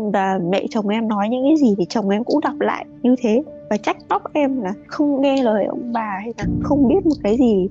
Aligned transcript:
và 0.00 0.38
mẹ 0.50 0.66
chồng 0.70 0.88
em 0.88 1.08
nói 1.08 1.28
những 1.28 1.44
cái 1.44 1.56
gì 1.56 1.74
thì 1.78 1.84
chồng 1.88 2.08
em 2.08 2.24
cũng 2.24 2.40
đọc 2.40 2.54
lại 2.60 2.86
như 3.02 3.14
thế 3.22 3.42
và 3.70 3.76
trách 3.76 3.96
móc 4.08 4.32
em 4.32 4.62
là 4.62 4.74
không 4.86 5.20
nghe 5.20 5.42
lời 5.42 5.64
ông 5.64 5.92
bà 5.92 6.18
hay 6.20 6.32
là 6.38 6.44
không 6.62 6.88
biết 6.88 7.06
một 7.06 7.16
cái 7.22 7.36
gì 7.36 7.68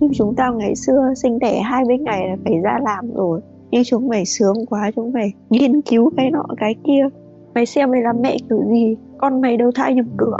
nhưng 0.00 0.10
chúng 0.14 0.34
ta 0.34 0.50
ngày 0.50 0.76
xưa 0.76 1.12
sinh 1.16 1.38
đẻ 1.38 1.60
hai 1.60 1.84
mươi 1.84 1.98
ngày 1.98 2.28
là 2.28 2.36
phải 2.44 2.54
ra 2.64 2.78
làm 2.82 3.14
rồi 3.14 3.40
nhưng 3.70 3.84
chúng 3.84 4.08
mày 4.08 4.24
sướng 4.24 4.66
quá 4.66 4.90
chúng 4.96 5.12
mày 5.12 5.32
nghiên 5.50 5.80
cứu 5.80 6.10
cái 6.16 6.30
nọ 6.30 6.46
cái 6.56 6.74
kia 6.86 7.08
mày 7.54 7.66
xem 7.66 7.90
mày 7.90 8.02
làm 8.02 8.22
mẹ 8.22 8.36
kiểu 8.50 8.62
gì 8.68 8.96
con 9.18 9.40
mày 9.40 9.56
đâu 9.56 9.70
thai 9.74 9.94
nhầm 9.94 10.08
cửa 10.16 10.36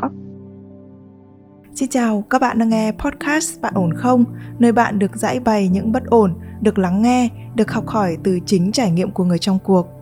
Xin 1.74 1.88
chào, 1.88 2.24
các 2.30 2.40
bạn 2.40 2.58
đang 2.58 2.68
nghe 2.68 2.92
podcast 2.92 3.60
Bạn 3.60 3.74
ổn 3.76 3.94
không? 3.94 4.24
Nơi 4.58 4.72
bạn 4.72 4.98
được 4.98 5.16
giải 5.16 5.40
bày 5.40 5.68
những 5.68 5.92
bất 5.92 6.06
ổn, 6.06 6.34
được 6.60 6.78
lắng 6.78 7.02
nghe, 7.02 7.28
được 7.54 7.70
học 7.70 7.86
hỏi 7.86 8.16
từ 8.24 8.38
chính 8.46 8.72
trải 8.72 8.90
nghiệm 8.90 9.10
của 9.10 9.24
người 9.24 9.38
trong 9.38 9.58
cuộc. 9.64 9.97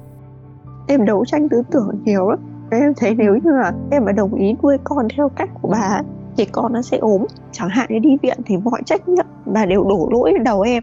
Em 0.88 1.04
đấu 1.04 1.24
tranh 1.24 1.48
tư 1.48 1.62
tưởng 1.70 2.00
nhiều 2.04 2.30
lắm. 2.30 2.38
Em 2.70 2.94
thấy 2.96 3.14
nếu 3.14 3.36
như 3.44 3.50
là 3.50 3.72
em 3.90 4.04
mà 4.04 4.12
đồng 4.12 4.34
ý 4.34 4.54
nuôi 4.62 4.78
con 4.84 5.08
theo 5.16 5.28
cách 5.28 5.50
của 5.62 5.68
bà 5.68 6.00
thì 6.36 6.44
con 6.44 6.72
nó 6.72 6.82
sẽ 6.82 6.98
ốm. 6.98 7.24
Chẳng 7.52 7.68
hạn 7.68 7.86
như 7.90 7.98
đi 7.98 8.16
viện 8.22 8.38
thì 8.46 8.56
mọi 8.56 8.82
trách 8.84 9.08
nhiệm 9.08 9.26
bà 9.46 9.66
đều 9.66 9.84
đổ 9.84 10.08
lỗi 10.12 10.32
lên 10.32 10.44
đầu 10.44 10.60
em. 10.60 10.82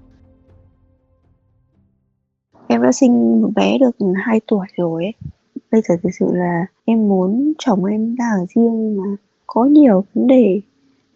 em 2.71 2.81
đã 2.81 2.91
sinh 2.91 3.41
một 3.41 3.49
bé 3.55 3.77
được 3.77 4.05
2 4.15 4.39
tuổi 4.47 4.65
rồi 4.77 5.03
ấy. 5.03 5.13
Bây 5.71 5.81
giờ 5.81 5.95
thực 6.03 6.09
sự 6.19 6.25
là 6.31 6.65
em 6.85 7.07
muốn 7.09 7.53
chồng 7.59 7.85
em 7.85 8.15
ra 8.15 8.25
ở 8.39 8.45
riêng 8.55 8.97
mà 8.97 9.03
có 9.47 9.65
nhiều 9.65 10.03
vấn 10.13 10.27
đề. 10.27 10.61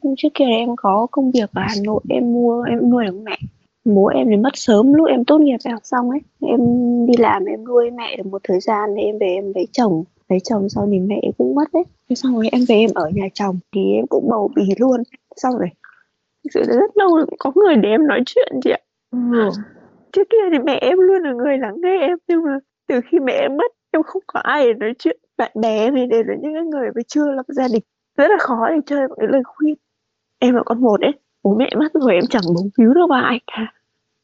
Nhưng 0.03 0.14
trước 0.17 0.30
kia 0.33 0.45
em 0.45 0.70
có 0.76 1.08
công 1.11 1.31
việc 1.31 1.50
ở 1.53 1.61
Hà 1.61 1.76
Nội, 1.83 2.02
em 2.09 2.33
mua, 2.33 2.64
em 2.64 2.89
nuôi 2.89 3.06
được 3.06 3.20
mẹ. 3.23 3.38
Bố 3.86 4.06
em 4.06 4.28
thì 4.30 4.38
mất 4.38 4.50
sớm, 4.53 4.94
lúc 4.94 5.08
em 5.08 5.26
tốt 5.26 5.38
nghiệp 5.38 5.58
học 5.72 5.81
xong 5.83 6.09
ấy, 6.09 6.20
em 6.42 6.59
đi 7.06 7.14
làm 7.17 7.45
em 7.45 7.64
nuôi 7.64 7.92
mẹ 7.92 8.17
được 8.17 8.26
một 8.26 8.42
thời 8.44 8.59
gian 8.59 8.89
thì 8.98 9.03
em 9.03 9.17
về 9.20 9.28
em 9.28 9.52
lấy 9.56 9.67
chồng. 9.72 10.03
Lấy 10.30 10.39
chồng 10.39 10.70
sau 10.70 10.88
thì 10.92 11.00
mẹ 11.00 11.22
cũng 11.38 11.56
mất 11.56 11.73
đấy. 11.73 11.83
Xong 12.16 12.36
rồi 12.36 12.50
em 12.52 12.61
về 12.67 12.76
em 12.76 12.89
ở 12.95 13.09
nhà 13.09 13.28
chồng 13.33 13.59
thì 13.76 13.94
em 13.94 14.08
cũng 14.08 14.30
bầu 14.30 14.52
bì 14.56 14.64
luôn. 14.78 15.03
Xong 15.36 15.58
rồi 15.58 15.70
thực 16.44 16.50
sự 16.53 16.59
là 16.67 16.80
rất 16.80 16.98
lâu 16.98 17.16
rồi 17.16 17.26
có 17.39 17.52
người 17.56 17.76
để 17.76 17.89
em 17.89 18.08
nói 18.08 18.23
chuyện 18.26 18.59
chị 18.64 18.72
ạ. 18.72 18.80
Ừ 19.11 19.50
trước 20.16 20.30
kia 20.30 20.49
thì 20.52 20.59
mẹ 20.59 20.77
em 20.81 20.99
luôn 20.99 21.21
là 21.23 21.33
người 21.33 21.58
lắng 21.58 21.75
nghe 21.83 21.97
em, 21.99 22.17
nhưng 22.27 22.44
mà 22.44 22.59
từ 22.88 22.99
khi 23.05 23.19
mẹ 23.19 23.33
em 23.33 23.58
mất, 23.58 23.71
em 23.91 24.03
không 24.03 24.21
có 24.27 24.39
ai 24.39 24.66
để 24.66 24.73
nói 24.73 24.94
chuyện 24.99 25.17
bạn 25.38 25.52
bè 25.61 25.91
thì 25.91 26.05
đều 26.05 26.23
là 26.23 26.35
những 26.41 26.69
người 26.69 26.89
mà 26.95 27.02
chưa 27.08 27.31
lập 27.31 27.45
gia 27.47 27.67
đình. 27.73 27.81
Rất 28.17 28.27
là 28.31 28.38
khó 28.39 28.69
để 28.69 28.75
chơi 28.86 29.08
mọi 29.08 29.27
lời 29.30 29.41
khuyên. 29.45 29.75
Em 30.39 30.55
là 30.55 30.63
con 30.66 30.81
một 30.81 31.02
ấy 31.02 31.11
bố 31.43 31.55
mẹ 31.55 31.69
mất 31.80 31.93
rồi, 31.93 32.13
em 32.13 32.23
chẳng 32.30 32.41
bóng 32.55 32.69
víu 32.77 32.93
đâu 32.93 33.08
bà 33.08 33.21
ai 33.21 33.39
cả. 33.47 33.73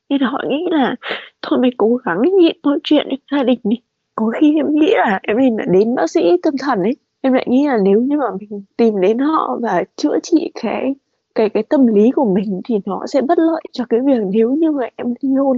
Nên 0.10 0.22
họ 0.22 0.44
nghĩ 0.50 0.68
là, 0.72 0.96
thôi 1.42 1.60
mày 1.60 1.72
cố 1.78 1.96
gắng 1.96 2.22
nhịn 2.22 2.58
mọi 2.64 2.80
chuyện 2.84 3.08
với 3.08 3.18
gia 3.32 3.44
đình 3.44 3.60
đi. 3.64 3.78
Có 4.16 4.32
khi 4.40 4.56
em 4.56 4.76
nghĩ 4.76 4.94
là 4.96 5.20
em 5.24 5.38
nên 5.38 5.58
là 5.58 5.66
đến 5.72 5.96
bác 5.96 6.10
sĩ 6.10 6.38
tâm 6.44 6.54
thần 6.60 6.84
ấy, 6.84 6.96
em 7.22 7.34
lại 7.34 7.46
nghĩ 7.50 7.68
là 7.68 7.78
nếu 7.84 8.02
như 8.02 8.18
mà 8.18 8.26
mình 8.40 8.64
tìm 8.78 9.02
đến 9.02 9.20
họ 9.20 9.60
và 9.62 9.84
chữa 9.96 10.20
trị 10.24 10.52
cái 10.62 10.96
cái 11.36 11.50
cái 11.50 11.64
tâm 11.64 11.88
lý 11.88 12.12
của 12.12 12.26
mình 12.26 12.62
thì 12.66 12.76
nó 12.86 13.06
sẽ 13.08 13.22
bất 13.22 13.40
lợi 13.40 13.62
cho 13.72 13.86
cái 13.90 14.00
việc 14.00 14.22
nếu 14.32 14.52
như 14.52 14.72
mà 14.72 14.88
em 14.96 15.14
ly 15.22 15.30
hôn. 15.36 15.58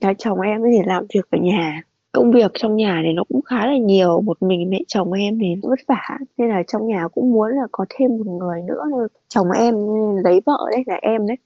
Nhà 0.00 0.12
chồng 0.18 0.40
em 0.40 0.62
thì 0.64 0.78
làm 0.86 1.06
việc 1.14 1.30
ở 1.30 1.38
nhà. 1.38 1.82
Công 2.12 2.32
việc 2.32 2.52
trong 2.54 2.76
nhà 2.76 3.02
thì 3.04 3.12
nó 3.12 3.24
cũng 3.28 3.42
khá 3.42 3.66
là 3.66 3.76
nhiều. 3.76 4.20
Một 4.20 4.42
mình 4.42 4.70
mẹ 4.70 4.80
chồng 4.88 5.12
em 5.12 5.38
thì 5.38 5.54
vất 5.62 5.78
vả. 5.86 6.18
Nên 6.38 6.48
là 6.48 6.62
trong 6.66 6.86
nhà 6.86 7.08
cũng 7.14 7.32
muốn 7.32 7.50
là 7.50 7.66
có 7.72 7.84
thêm 7.88 8.10
một 8.18 8.26
người 8.26 8.62
nữa 8.62 8.84
chồng 9.28 9.50
em 9.50 9.74
lấy 10.24 10.40
vợ 10.46 10.58
đấy 10.70 10.82
là 10.86 10.98
em 11.02 11.26
đấy 11.26 11.36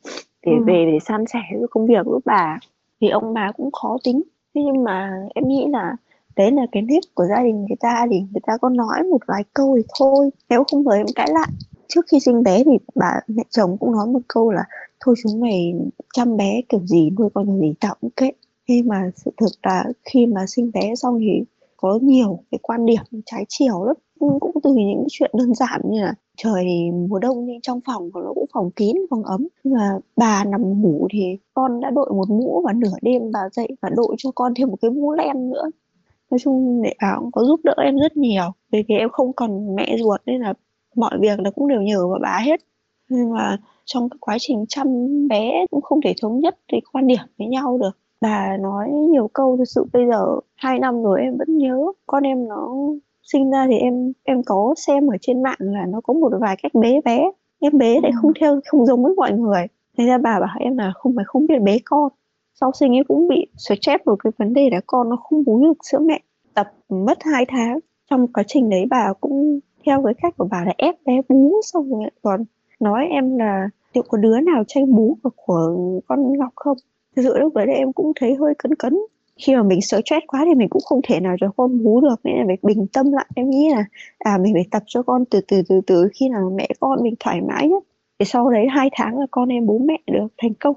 để 0.47 0.53
ừ. 0.53 0.64
về 0.66 0.84
để 0.92 0.98
san 0.98 1.25
sẻ 1.26 1.41
với 1.59 1.69
công 1.70 1.86
việc 1.86 2.06
với 2.06 2.20
bà. 2.25 2.59
Thì 3.00 3.09
ông 3.09 3.34
bà 3.34 3.53
cũng 3.53 3.72
khó 3.72 3.97
tính. 4.04 4.22
Thế 4.54 4.62
nhưng 4.65 4.84
mà 4.84 5.12
em 5.34 5.48
nghĩ 5.48 5.66
là 5.70 5.97
đấy 6.36 6.50
là 6.50 6.66
cái 6.72 6.82
nếp 6.82 7.03
của 7.15 7.25
gia 7.25 7.42
đình 7.42 7.59
người 7.59 7.76
ta. 7.80 8.06
Thì 8.10 8.20
người 8.20 8.41
ta 8.47 8.56
có 8.60 8.69
nói 8.69 9.03
một 9.10 9.20
vài 9.26 9.44
câu 9.54 9.76
thì 9.76 9.82
thôi. 9.98 10.30
Nếu 10.48 10.65
không 10.70 10.84
mời 10.84 10.98
em 10.98 11.06
cãi 11.15 11.28
lại 11.30 11.48
trước 11.88 12.06
khi 12.10 12.21
sinh 12.21 12.43
bé 12.43 12.65
thì 12.65 12.78
bà 12.94 13.21
mẹ 13.28 13.43
chồng 13.50 13.76
cũng 13.78 13.93
nói 13.93 14.06
một 14.06 14.21
câu 14.28 14.50
là, 14.50 14.65
thôi 15.00 15.15
chúng 15.22 15.41
mày 15.41 15.75
chăm 16.15 16.37
bé 16.37 16.60
kiểu 16.69 16.81
gì 16.87 17.10
nuôi 17.19 17.28
con 17.34 17.47
kiểu 17.47 17.60
gì 17.60 17.75
tao 17.81 17.94
cũng 18.00 18.10
kệ. 18.10 18.31
Thế 18.69 18.82
mà 18.82 19.10
sự 19.16 19.31
thực 19.37 19.49
là 19.62 19.84
khi 20.04 20.27
mà 20.27 20.47
sinh 20.47 20.71
bé 20.75 20.94
xong 20.94 21.19
thì 21.21 21.44
có 21.77 21.98
nhiều 22.03 22.38
cái 22.50 22.59
quan 22.62 22.87
điểm 22.87 23.03
trái 23.27 23.44
chiều 23.48 23.84
lắm. 23.84 23.97
Cũng 24.21 24.53
từ 24.62 24.75
những 24.75 25.06
chuyện 25.10 25.31
đơn 25.34 25.54
giản 25.54 25.81
như 25.91 26.00
là 26.00 26.15
trời 26.37 26.65
thì 26.65 26.91
mùa 26.91 27.19
đông 27.19 27.47
nhưng 27.47 27.60
trong 27.60 27.81
phòng 27.87 28.10
của 28.10 28.21
nó 28.21 28.32
cũng 28.34 28.47
phòng 28.54 28.71
kín, 28.71 28.97
phòng 29.10 29.25
ấm. 29.25 29.48
Mà 29.65 29.98
bà 30.16 30.44
nằm 30.44 30.82
ngủ 30.82 31.09
thì 31.12 31.37
con 31.54 31.81
đã 31.81 31.91
đội 31.91 32.10
một 32.10 32.31
mũ 32.31 32.62
và 32.66 32.72
nửa 32.72 32.97
đêm 33.03 33.32
bà 33.32 33.41
dậy 33.53 33.69
và 33.82 33.91
đội 33.97 34.15
cho 34.19 34.31
con 34.34 34.53
thêm 34.56 34.69
một 34.69 34.77
cái 34.82 34.91
mũ 34.91 35.12
len 35.12 35.50
nữa. 35.50 35.71
Nói 36.31 36.38
chung 36.43 36.81
mẹ 36.82 36.94
bà 37.03 37.16
cũng 37.21 37.32
có 37.32 37.44
giúp 37.44 37.60
đỡ 37.65 37.75
em 37.84 37.97
rất 37.97 38.16
nhiều. 38.16 38.50
Vì 38.72 38.84
vì 38.88 38.94
em 38.94 39.09
không 39.12 39.32
còn 39.32 39.77
mẹ 39.77 39.97
ruột 39.98 40.21
nên 40.27 40.41
là 40.41 40.54
mọi 40.98 41.19
việc 41.20 41.41
là 41.41 41.50
cũng 41.50 41.69
đều 41.69 41.82
nhờ 41.82 42.09
vào 42.09 42.19
bà 42.22 42.38
hết. 42.44 42.60
Nhưng 43.09 43.32
mà 43.32 43.56
trong 43.84 44.09
cái 44.09 44.19
quá 44.20 44.36
trình 44.41 44.64
chăm 44.69 44.86
bé 45.28 45.66
cũng 45.70 45.82
không 45.82 46.00
thể 46.00 46.14
thống 46.22 46.41
nhất 46.41 46.59
cái 46.72 46.81
quan 46.92 47.06
điểm 47.06 47.19
với 47.38 47.48
nhau 47.48 47.78
được. 47.78 47.98
Bà 48.20 48.56
nói 48.56 48.91
nhiều 48.91 49.31
câu 49.32 49.56
thực 49.56 49.64
sự 49.64 49.84
bây 49.92 50.06
giờ 50.06 50.26
hai 50.56 50.78
năm 50.78 51.03
rồi 51.03 51.20
em 51.20 51.36
vẫn 51.38 51.59
nhớ 51.59 51.92
con 52.06 52.22
em 52.22 52.48
nó 52.48 52.75
sinh 53.32 53.50
ra 53.50 53.66
thì 53.70 53.78
em 53.78 54.12
em 54.25 54.42
có 54.42 54.75
xem 54.76 55.06
ở 55.06 55.16
trên 55.20 55.42
mạng 55.42 55.59
là 55.59 55.86
nó 55.88 56.00
có 56.00 56.14
một 56.14 56.32
vài 56.41 56.56
cách 56.62 56.75
bế 56.75 57.00
bé. 57.04 57.30
Em 57.60 57.78
bế 57.78 58.00
lại 58.03 58.12
không 58.22 58.32
theo 58.41 58.60
không 58.66 58.86
giống 58.86 59.03
với 59.03 59.15
mọi 59.16 59.32
người. 59.32 59.66
Thế 59.98 60.06
ra 60.06 60.19
bà 60.19 60.41
bảo 60.41 60.56
em 60.59 60.78
là 60.78 60.92
không 60.94 61.12
phải 61.16 61.25
không 61.28 61.47
biết 61.47 61.59
bế 61.62 61.78
con. 61.84 62.12
Sau 62.60 62.72
sinh 62.72 62.92
em 62.92 63.04
cũng 63.09 63.28
bị 63.28 63.47
stress 63.56 64.06
một 64.06 64.16
cái 64.25 64.32
vấn 64.38 64.53
đề 64.53 64.70
là 64.70 64.80
con 64.86 65.09
nó 65.09 65.16
không 65.16 65.44
bú 65.44 65.65
được 65.65 65.78
sữa 65.82 65.98
mẹ. 65.98 66.20
Tập 66.54 66.72
mất 66.88 67.19
hai 67.20 67.44
tháng. 67.48 67.78
Trong 68.10 68.32
quá 68.32 68.42
trình 68.47 68.70
đấy 68.70 68.86
bà 68.91 69.12
cũng 69.20 69.60
theo 69.88 70.03
cái 70.04 70.15
cách 70.22 70.37
của 70.37 70.49
bà 70.50 70.65
là 70.65 70.72
ép 70.78 70.94
bé 71.06 71.21
bú 71.28 71.60
xong 71.62 71.91
rồi 71.91 72.10
còn 72.22 72.44
nói 72.81 73.06
em 73.10 73.38
là 73.38 73.69
liệu 73.94 74.04
có 74.09 74.19
đứa 74.19 74.41
nào 74.41 74.65
tranh 74.66 74.97
bú 74.97 75.16
của 75.22 76.00
con 76.06 76.38
Ngọc 76.38 76.53
không? 76.56 76.76
Thực 77.16 77.22
sự 77.22 77.38
lúc 77.38 77.54
đấy 77.54 77.66
em 77.66 77.93
cũng 77.93 78.12
thấy 78.21 78.34
hơi 78.34 78.54
cấn 78.59 78.75
cấn. 78.75 78.98
Khi 79.37 79.56
mà 79.56 79.62
mình 79.62 79.81
stress 79.81 80.27
quá 80.27 80.43
thì 80.44 80.54
mình 80.54 80.69
cũng 80.69 80.82
không 80.84 81.00
thể 81.04 81.21
nào 81.21 81.37
cho 81.41 81.50
con 81.56 81.84
bú 81.84 82.00
được 82.00 82.21
nên 82.25 82.37
là 82.37 82.44
phải 82.47 82.56
bình 82.62 82.87
tâm 82.93 83.12
lại. 83.12 83.27
Em 83.34 83.50
nghĩ 83.50 83.71
là 83.71 83.84
à 84.19 84.38
mình 84.43 84.54
phải 84.54 84.66
tập 84.71 84.82
cho 84.87 85.03
con 85.03 85.25
từ 85.25 85.41
từ 85.48 85.62
từ 85.69 85.81
từ 85.87 86.09
khi 86.15 86.28
nào 86.28 86.53
mẹ 86.54 86.69
con 86.81 87.03
mình 87.03 87.15
thoải 87.21 87.41
mái 87.41 87.69
nhất. 87.69 87.82
Để 88.19 88.25
sau 88.25 88.50
đấy 88.50 88.66
hai 88.71 88.91
tháng 88.93 89.19
là 89.19 89.27
con 89.31 89.48
em 89.48 89.66
bố 89.66 89.78
mẹ 89.78 89.98
được 90.06 90.28
thành 90.38 90.54
công. 90.54 90.77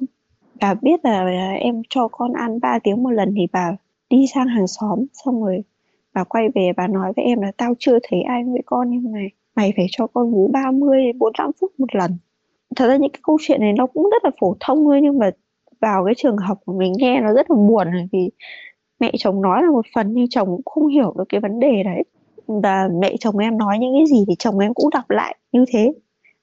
Bà 0.61 0.73
biết 0.73 1.05
là, 1.05 1.23
là 1.23 1.51
em 1.51 1.81
cho 1.89 2.07
con 2.07 2.33
ăn 2.33 2.59
3 2.59 2.79
tiếng 2.83 3.03
một 3.03 3.09
lần 3.09 3.33
thì 3.35 3.47
bà 3.53 3.75
đi 4.09 4.25
sang 4.33 4.47
hàng 4.47 4.67
xóm 4.67 5.05
xong 5.13 5.44
rồi 5.44 5.63
bà 6.13 6.23
quay 6.23 6.49
về 6.55 6.72
bà 6.77 6.88
nói 6.88 7.13
với 7.16 7.25
em 7.25 7.41
là 7.41 7.51
tao 7.57 7.73
chưa 7.79 7.99
thấy 8.09 8.22
ai 8.22 8.44
với 8.44 8.61
con 8.66 8.89
như 8.89 9.09
này 9.09 9.29
mày 9.55 9.73
phải 9.75 9.85
cho 9.91 10.07
con 10.07 10.31
bú 10.31 10.49
30 10.53 11.03
đến 11.03 11.19
45 11.19 11.51
phút 11.61 11.72
một 11.77 11.95
lần. 11.95 12.17
Thật 12.75 12.88
ra 12.88 12.97
những 12.97 13.11
cái 13.11 13.19
câu 13.23 13.38
chuyện 13.41 13.61
này 13.61 13.73
nó 13.73 13.88
cũng 13.88 14.09
rất 14.11 14.23
là 14.23 14.31
phổ 14.41 14.55
thông 14.59 14.83
thôi, 14.83 15.00
nhưng 15.01 15.19
mà 15.19 15.31
vào 15.81 16.05
cái 16.05 16.13
trường 16.17 16.38
học 16.38 16.57
của 16.66 16.73
mình 16.73 16.94
nghe 16.97 17.21
nó 17.21 17.33
rất 17.33 17.51
là 17.51 17.55
buồn 17.55 17.88
vì 18.11 18.29
mẹ 19.00 19.11
chồng 19.17 19.41
nói 19.41 19.63
là 19.63 19.71
một 19.71 19.85
phần 19.95 20.13
nhưng 20.13 20.29
chồng 20.29 20.47
cũng 20.47 20.66
không 20.66 20.88
hiểu 20.88 21.13
được 21.17 21.23
cái 21.29 21.41
vấn 21.41 21.59
đề 21.59 21.83
đấy. 21.83 22.03
Và 22.47 22.89
mẹ 23.01 23.15
chồng 23.19 23.38
em 23.38 23.57
nói 23.57 23.80
những 23.80 23.94
cái 23.97 24.06
gì 24.06 24.25
thì 24.27 24.36
chồng 24.39 24.59
em 24.59 24.74
cũng 24.74 24.89
đọc 24.89 25.09
lại 25.09 25.36
như 25.51 25.65
thế. 25.74 25.94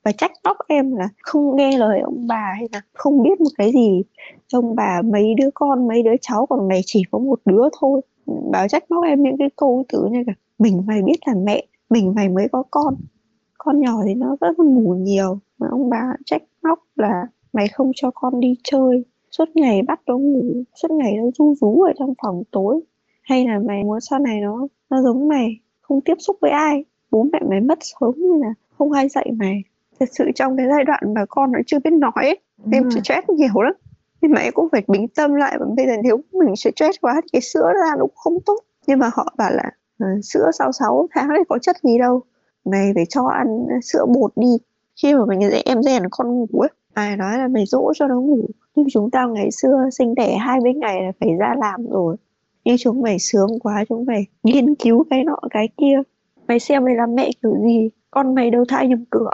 Và 0.04 0.12
trách 0.12 0.32
móc 0.44 0.56
em 0.68 0.96
là 0.96 1.08
không 1.22 1.56
nghe 1.56 1.78
lời 1.78 2.00
ông 2.00 2.26
bà 2.28 2.52
hay 2.56 2.68
là 2.72 2.80
không 2.94 3.22
biết 3.22 3.40
một 3.40 3.50
cái 3.58 3.72
gì. 3.72 4.02
Ông 4.52 4.74
bà 4.76 5.02
mấy 5.04 5.34
đứa 5.34 5.50
con, 5.54 5.88
mấy 5.88 6.02
đứa 6.02 6.14
cháu 6.20 6.46
còn 6.46 6.68
mày 6.68 6.80
chỉ 6.86 7.02
có 7.10 7.18
một 7.18 7.40
đứa 7.44 7.62
thôi 7.80 8.00
bà 8.50 8.68
trách 8.68 8.90
móc 8.90 9.04
em 9.04 9.22
những 9.22 9.36
cái 9.38 9.48
câu 9.56 9.84
từ 9.88 10.08
như 10.10 10.22
là 10.26 10.32
mình 10.58 10.82
mày 10.86 11.02
biết 11.02 11.18
là 11.26 11.34
mẹ 11.34 11.64
mình 11.90 12.12
mày 12.16 12.28
mới 12.28 12.48
có 12.52 12.62
con. 12.70 12.94
Con 13.58 13.80
nhỏ 13.80 14.02
thì 14.06 14.14
nó 14.14 14.36
rất 14.40 14.60
là 14.60 14.64
ngủ 14.64 14.94
nhiều. 14.94 15.38
Mà 15.58 15.66
ông 15.70 15.90
bà 15.90 16.02
trách 16.26 16.42
móc 16.62 16.78
là 16.96 17.26
mày 17.52 17.68
không 17.68 17.92
cho 17.94 18.10
con 18.14 18.40
đi 18.40 18.54
chơi. 18.64 19.04
Suốt 19.30 19.44
ngày 19.54 19.82
bắt 19.82 20.00
nó 20.06 20.18
ngủ 20.18 20.62
suốt 20.82 20.90
ngày 20.90 21.16
nó 21.16 21.30
ru 21.38 21.54
rú 21.54 21.82
ở 21.82 21.92
trong 21.98 22.14
phòng 22.22 22.42
tối. 22.50 22.80
Hay 23.22 23.46
là 23.46 23.58
mày 23.58 23.84
muốn 23.84 24.00
sau 24.00 24.18
này 24.18 24.40
nó 24.40 24.66
nó 24.90 25.02
giống 25.02 25.28
mày 25.28 25.60
không 25.80 26.00
tiếp 26.00 26.14
xúc 26.18 26.36
với 26.40 26.50
ai. 26.50 26.84
Bố 27.10 27.26
mẹ 27.32 27.38
mày 27.50 27.60
mất 27.60 27.78
sớm 27.80 28.14
như 28.16 28.36
là 28.42 28.54
không 28.78 28.92
ai 28.92 29.08
dạy 29.08 29.30
mày. 29.36 29.62
Thật 30.00 30.08
sự 30.12 30.24
trong 30.34 30.56
cái 30.56 30.66
giai 30.70 30.84
đoạn 30.84 31.14
mà 31.14 31.24
con 31.28 31.52
nó 31.52 31.58
chưa 31.66 31.78
biết 31.84 31.90
nói 31.90 32.12
ấy, 32.14 32.38
em 32.72 32.82
ừ. 32.82 32.90
stress 32.90 33.28
nhiều 33.28 33.62
lắm 33.62 33.74
nhưng 34.20 34.32
mà 34.32 34.40
em 34.40 34.52
cũng 34.52 34.68
phải 34.72 34.82
bình 34.88 35.08
tâm 35.08 35.34
lại 35.34 35.56
và 35.60 35.66
bây 35.76 35.86
giờ 35.86 35.92
nếu 36.02 36.20
mình 36.32 36.56
stress 36.56 36.98
quá 37.00 37.20
thì 37.22 37.28
cái 37.32 37.42
sữa 37.42 37.72
ra 37.74 37.96
nó 37.98 38.00
cũng 38.00 38.16
không 38.16 38.38
tốt. 38.46 38.58
Nhưng 38.86 38.98
mà 38.98 39.10
họ 39.14 39.34
bảo 39.38 39.50
là 39.52 39.70
ờ, 39.98 40.06
sữa 40.22 40.50
sau 40.58 40.72
6 40.72 41.08
tháng 41.14 41.28
này 41.28 41.38
có 41.48 41.58
chất 41.58 41.76
gì 41.82 41.98
đâu. 41.98 42.22
Mày 42.64 42.92
phải 42.94 43.04
cho 43.08 43.26
ăn 43.26 43.66
sữa 43.82 44.06
bột 44.14 44.32
đi. 44.36 44.56
Khi 45.02 45.14
mà 45.14 45.24
mình 45.26 45.50
dạy 45.50 45.62
em 45.64 45.82
rèn 45.82 46.02
con 46.10 46.28
ngủ 46.28 46.60
ấy. 46.60 46.70
Ai 46.94 47.16
nói 47.16 47.38
là 47.38 47.48
mày 47.48 47.64
dỗ 47.66 47.92
cho 47.94 48.06
nó 48.06 48.20
ngủ. 48.20 48.48
Nhưng 48.74 48.86
chúng 48.90 49.10
ta 49.10 49.26
ngày 49.26 49.50
xưa 49.50 49.88
sinh 49.92 50.14
đẻ 50.14 50.36
20 50.36 50.72
ngày 50.74 51.02
là 51.02 51.12
phải 51.20 51.34
ra 51.38 51.54
làm 51.58 51.86
rồi. 51.90 52.16
Nhưng 52.64 52.76
chúng 52.78 53.02
mày 53.02 53.18
sướng 53.18 53.58
quá, 53.62 53.84
chúng 53.88 54.04
mày 54.06 54.26
nghiên 54.42 54.74
cứu 54.74 55.04
cái 55.10 55.24
nọ, 55.24 55.38
cái 55.50 55.68
kia. 55.76 56.02
Mày 56.48 56.58
xem 56.58 56.84
mày 56.84 56.94
làm 56.94 57.14
mẹ 57.14 57.30
kiểu 57.42 57.54
gì, 57.62 57.90
con 58.10 58.34
mày 58.34 58.50
đâu 58.50 58.64
thai 58.68 58.88
nhầm 58.88 59.04
cửa. 59.10 59.30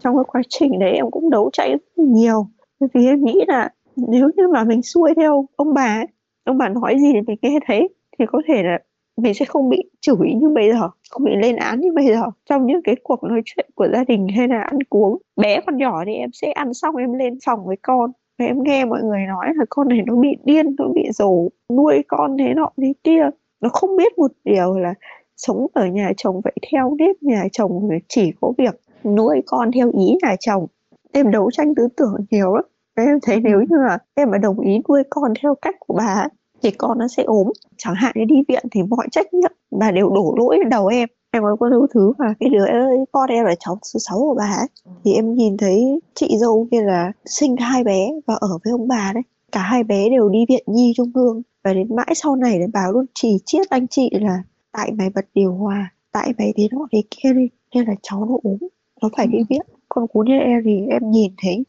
Trong 0.00 0.16
cái 0.16 0.24
quá 0.26 0.42
trình 0.48 0.78
đấy 0.78 0.92
em 0.92 1.10
cũng 1.10 1.30
đấu 1.30 1.50
tranh 1.52 1.70
rất 1.70 2.04
nhiều. 2.04 2.46
Vì 2.94 3.06
em 3.06 3.24
nghĩ 3.24 3.44
là 3.48 3.70
nếu 3.96 4.30
như 4.36 4.48
mà 4.52 4.64
mình 4.64 4.82
xuôi 4.82 5.14
theo 5.16 5.46
ông 5.56 5.74
bà 5.74 5.96
ấy, 5.98 6.06
ông 6.44 6.58
bà 6.58 6.68
nói 6.68 6.96
gì 6.98 7.12
thì 7.12 7.20
mình 7.20 7.38
nghe 7.42 7.58
thấy 7.66 7.88
thì 8.18 8.24
có 8.28 8.42
thể 8.48 8.62
là 8.62 8.78
mình 9.16 9.34
sẽ 9.34 9.44
không 9.44 9.68
bị 9.68 9.82
chửi 10.00 10.34
như 10.34 10.48
bây 10.54 10.72
giờ 10.72 10.88
không 11.10 11.24
bị 11.24 11.32
lên 11.36 11.56
án 11.56 11.80
như 11.80 11.92
bây 11.92 12.06
giờ. 12.06 12.22
Trong 12.50 12.66
những 12.66 12.82
cái 12.82 12.96
cuộc 13.02 13.24
nói 13.24 13.42
chuyện 13.44 13.66
của 13.74 13.88
gia 13.92 14.04
đình 14.04 14.28
hay 14.36 14.48
là 14.48 14.60
ăn 14.60 14.78
uống 14.90 15.18
bé 15.36 15.60
còn 15.66 15.76
nhỏ 15.76 16.02
thì 16.06 16.14
em 16.14 16.30
sẽ 16.32 16.52
ăn 16.52 16.74
xong 16.74 16.96
em 16.96 17.12
lên 17.12 17.38
phòng 17.46 17.66
với 17.66 17.76
con. 17.82 18.10
Và 18.38 18.44
em 18.44 18.62
nghe 18.62 18.84
mọi 18.84 19.02
người 19.02 19.20
nói 19.28 19.46
là 19.56 19.64
con 19.68 19.88
này 19.88 20.02
nó 20.06 20.14
bị 20.16 20.36
điên 20.44 20.76
nó 20.78 20.88
bị 20.94 21.08
rồ 21.12 21.48
nuôi 21.72 22.02
con 22.08 22.36
thế 22.38 22.54
nọ 22.54 22.70
thế 22.76 22.92
kia. 23.04 23.30
Nó 23.60 23.68
không 23.68 23.96
biết 23.96 24.18
một 24.18 24.30
điều 24.44 24.78
là 24.78 24.94
sống 25.36 25.66
ở 25.72 25.86
nhà 25.86 26.12
chồng 26.16 26.40
vậy 26.44 26.54
theo 26.72 26.94
nếp 26.98 27.22
nhà 27.22 27.44
chồng 27.52 27.88
chỉ 28.08 28.32
có 28.40 28.52
việc 28.58 28.80
nuôi 29.04 29.42
con 29.46 29.70
theo 29.72 29.90
ý 29.98 30.16
nhà 30.22 30.36
chồng. 30.40 30.66
Em 31.12 31.30
đấu 31.30 31.50
tranh 31.50 31.74
tư 31.74 31.88
tưởng 31.96 32.14
nhiều 32.30 32.54
lắm 32.54 32.64
em 33.02 33.18
thấy 33.22 33.40
nếu 33.40 33.60
như 33.60 33.76
là 33.86 33.98
em 34.14 34.30
mà 34.30 34.38
đồng 34.38 34.60
ý 34.60 34.80
nuôi 34.88 35.02
con 35.10 35.32
theo 35.42 35.54
cách 35.54 35.74
của 35.78 35.94
bà 35.94 36.28
thì 36.62 36.70
con 36.70 36.98
nó 36.98 37.08
sẽ 37.08 37.22
ốm. 37.22 37.46
Chẳng 37.76 37.94
hạn 37.94 38.12
như 38.14 38.24
đi 38.24 38.36
viện 38.48 38.64
thì 38.70 38.82
mọi 38.82 39.06
trách 39.10 39.34
nhiệm 39.34 39.52
bà 39.70 39.90
đều 39.90 40.10
đổ 40.10 40.34
lỗi 40.38 40.58
lên 40.58 40.68
đầu 40.68 40.86
em. 40.86 41.08
Em 41.30 41.42
có 41.42 41.56
có 41.60 41.68
đủ 41.68 41.86
thứ 41.94 42.12
mà 42.18 42.34
cái 42.40 42.48
đứa 42.48 42.66
ơi 42.66 42.98
con 43.12 43.28
em 43.30 43.44
là 43.44 43.54
cháu 43.60 43.78
số 43.82 44.00
6 44.00 44.18
của 44.18 44.34
bà 44.38 44.54
ấy. 44.58 44.66
Thì 45.04 45.12
em 45.12 45.34
nhìn 45.34 45.56
thấy 45.56 46.00
chị 46.14 46.36
dâu 46.38 46.68
kia 46.70 46.82
là 46.82 47.12
sinh 47.26 47.56
hai 47.56 47.84
bé 47.84 48.08
và 48.26 48.34
ở 48.34 48.48
với 48.64 48.72
ông 48.72 48.88
bà 48.88 49.12
đấy. 49.14 49.22
Cả 49.52 49.60
hai 49.60 49.84
bé 49.84 50.08
đều 50.10 50.28
đi 50.28 50.44
viện 50.48 50.64
nhi 50.66 50.92
trung 50.96 51.10
ương. 51.14 51.42
Và 51.64 51.72
đến 51.74 51.96
mãi 51.96 52.12
sau 52.14 52.36
này 52.36 52.58
để 52.58 52.66
bà 52.72 52.86
luôn 52.92 53.06
chỉ 53.14 53.38
chiết 53.44 53.70
anh 53.70 53.88
chị 53.88 54.10
là 54.12 54.42
tại 54.72 54.92
mày 54.92 55.10
bật 55.14 55.24
điều 55.34 55.54
hòa 55.54 55.94
tại 56.12 56.32
mày 56.38 56.52
thế 56.56 56.68
nọ 56.72 56.86
thế 56.92 57.02
kia 57.10 57.32
đi 57.32 57.48
nên 57.74 57.84
là 57.88 57.94
cháu 58.02 58.24
nó 58.24 58.36
ốm 58.42 58.58
nó 59.02 59.08
phải 59.16 59.26
đi 59.26 59.38
viện. 59.50 59.66
Con 59.88 60.06
cú 60.06 60.22
như 60.22 60.38
em 60.38 60.62
thì 60.64 60.86
em 60.90 61.10
nhìn 61.10 61.32
thấy 61.42 61.64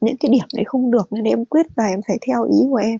những 0.00 0.16
cái 0.16 0.30
điểm 0.30 0.46
đấy 0.54 0.64
không 0.64 0.90
được 0.90 1.12
nên 1.12 1.24
em 1.24 1.44
quyết 1.44 1.66
và 1.76 1.86
em 1.86 2.00
phải 2.08 2.18
theo 2.26 2.44
ý 2.44 2.58
của 2.70 2.76
em. 2.76 2.98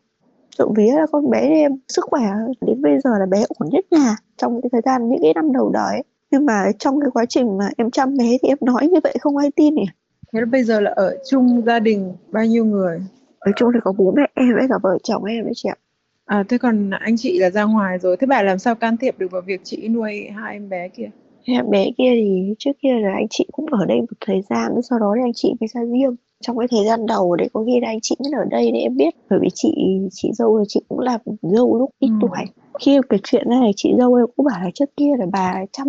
Trộm 0.58 0.72
vía 0.76 0.92
là 0.92 1.06
con 1.12 1.30
bé 1.30 1.40
em 1.40 1.72
sức 1.88 2.04
khỏe 2.10 2.22
đến 2.60 2.82
bây 2.82 3.00
giờ 3.04 3.10
là 3.18 3.26
bé 3.26 3.44
ổn 3.58 3.68
nhất 3.70 3.84
nhà 3.90 4.16
trong 4.36 4.60
cái 4.62 4.70
thời 4.72 4.80
gian 4.84 5.08
những 5.08 5.22
cái 5.22 5.34
năm 5.34 5.52
đầu 5.52 5.70
đời 5.70 6.02
nhưng 6.30 6.46
mà 6.46 6.64
trong 6.78 7.00
cái 7.00 7.10
quá 7.14 7.24
trình 7.28 7.58
mà 7.58 7.68
em 7.76 7.90
chăm 7.90 8.16
bé 8.16 8.38
thì 8.42 8.48
em 8.48 8.58
nói 8.60 8.88
như 8.88 9.00
vậy 9.04 9.14
không 9.20 9.36
ai 9.36 9.50
tin 9.56 9.74
nhỉ? 9.74 9.86
Thế 10.32 10.40
là 10.40 10.46
bây 10.46 10.62
giờ 10.62 10.80
là 10.80 10.90
ở 10.96 11.16
chung 11.30 11.62
gia 11.66 11.78
đình 11.78 12.12
bao 12.32 12.46
nhiêu 12.46 12.64
người? 12.64 13.00
Ở 13.38 13.52
chung 13.56 13.70
thì 13.74 13.80
có 13.84 13.92
bố 13.92 14.12
mẹ 14.16 14.26
em 14.34 14.54
với 14.54 14.66
cả 14.68 14.78
vợ 14.82 14.98
chồng 15.02 15.24
em 15.24 15.44
đấy 15.44 15.52
chị 15.56 15.68
ạ. 15.68 15.76
À 16.24 16.44
thế 16.48 16.58
còn 16.58 16.90
anh 16.90 17.16
chị 17.16 17.38
là 17.38 17.50
ra 17.50 17.64
ngoài 17.64 17.98
rồi. 17.98 18.16
Thế 18.16 18.26
bà 18.26 18.42
làm 18.42 18.58
sao 18.58 18.74
can 18.74 18.96
thiệp 18.96 19.18
được 19.18 19.30
vào 19.30 19.42
việc 19.42 19.60
chị 19.64 19.88
nuôi 19.88 20.28
hai 20.34 20.52
em 20.52 20.68
bé 20.68 20.88
kia? 20.88 21.10
Em 21.44 21.70
bé 21.70 21.86
kia 21.98 22.12
thì 22.14 22.54
trước 22.58 22.72
kia 22.82 22.94
là 23.02 23.12
anh 23.14 23.26
chị 23.30 23.46
cũng 23.52 23.66
ở 23.66 23.86
đây 23.86 24.00
một 24.00 24.16
thời 24.20 24.42
gian 24.50 24.82
sau 24.82 24.98
đó 24.98 25.14
thì 25.16 25.22
anh 25.24 25.32
chị 25.34 25.54
mới 25.60 25.68
ra 25.68 25.80
riêng 25.84 26.16
trong 26.40 26.58
cái 26.58 26.68
thời 26.70 26.84
gian 26.84 27.06
đầu 27.06 27.36
đấy 27.36 27.48
có 27.52 27.64
khi 27.66 27.80
là 27.80 27.88
anh 27.88 27.98
chị 28.02 28.16
mới 28.18 28.32
ở 28.32 28.44
đây 28.50 28.70
để 28.70 28.78
em 28.78 28.96
biết. 28.96 29.14
Bởi 29.30 29.38
vì 29.42 29.48
chị 29.54 29.74
chị 30.12 30.30
dâu 30.32 30.64
chị 30.68 30.80
cũng 30.88 30.98
làm 30.98 31.20
dâu 31.42 31.78
lúc 31.78 31.90
ít 31.98 32.08
ừ. 32.08 32.14
tuổi. 32.20 32.38
Khi 32.80 33.00
cái 33.08 33.20
chuyện 33.22 33.48
này 33.48 33.72
chị 33.76 33.94
dâu 33.98 34.14
em 34.14 34.26
cũng 34.36 34.46
bảo 34.46 34.60
là 34.62 34.70
trước 34.74 34.96
kia 34.96 35.12
là 35.18 35.26
bà 35.32 35.64
chăm 35.72 35.86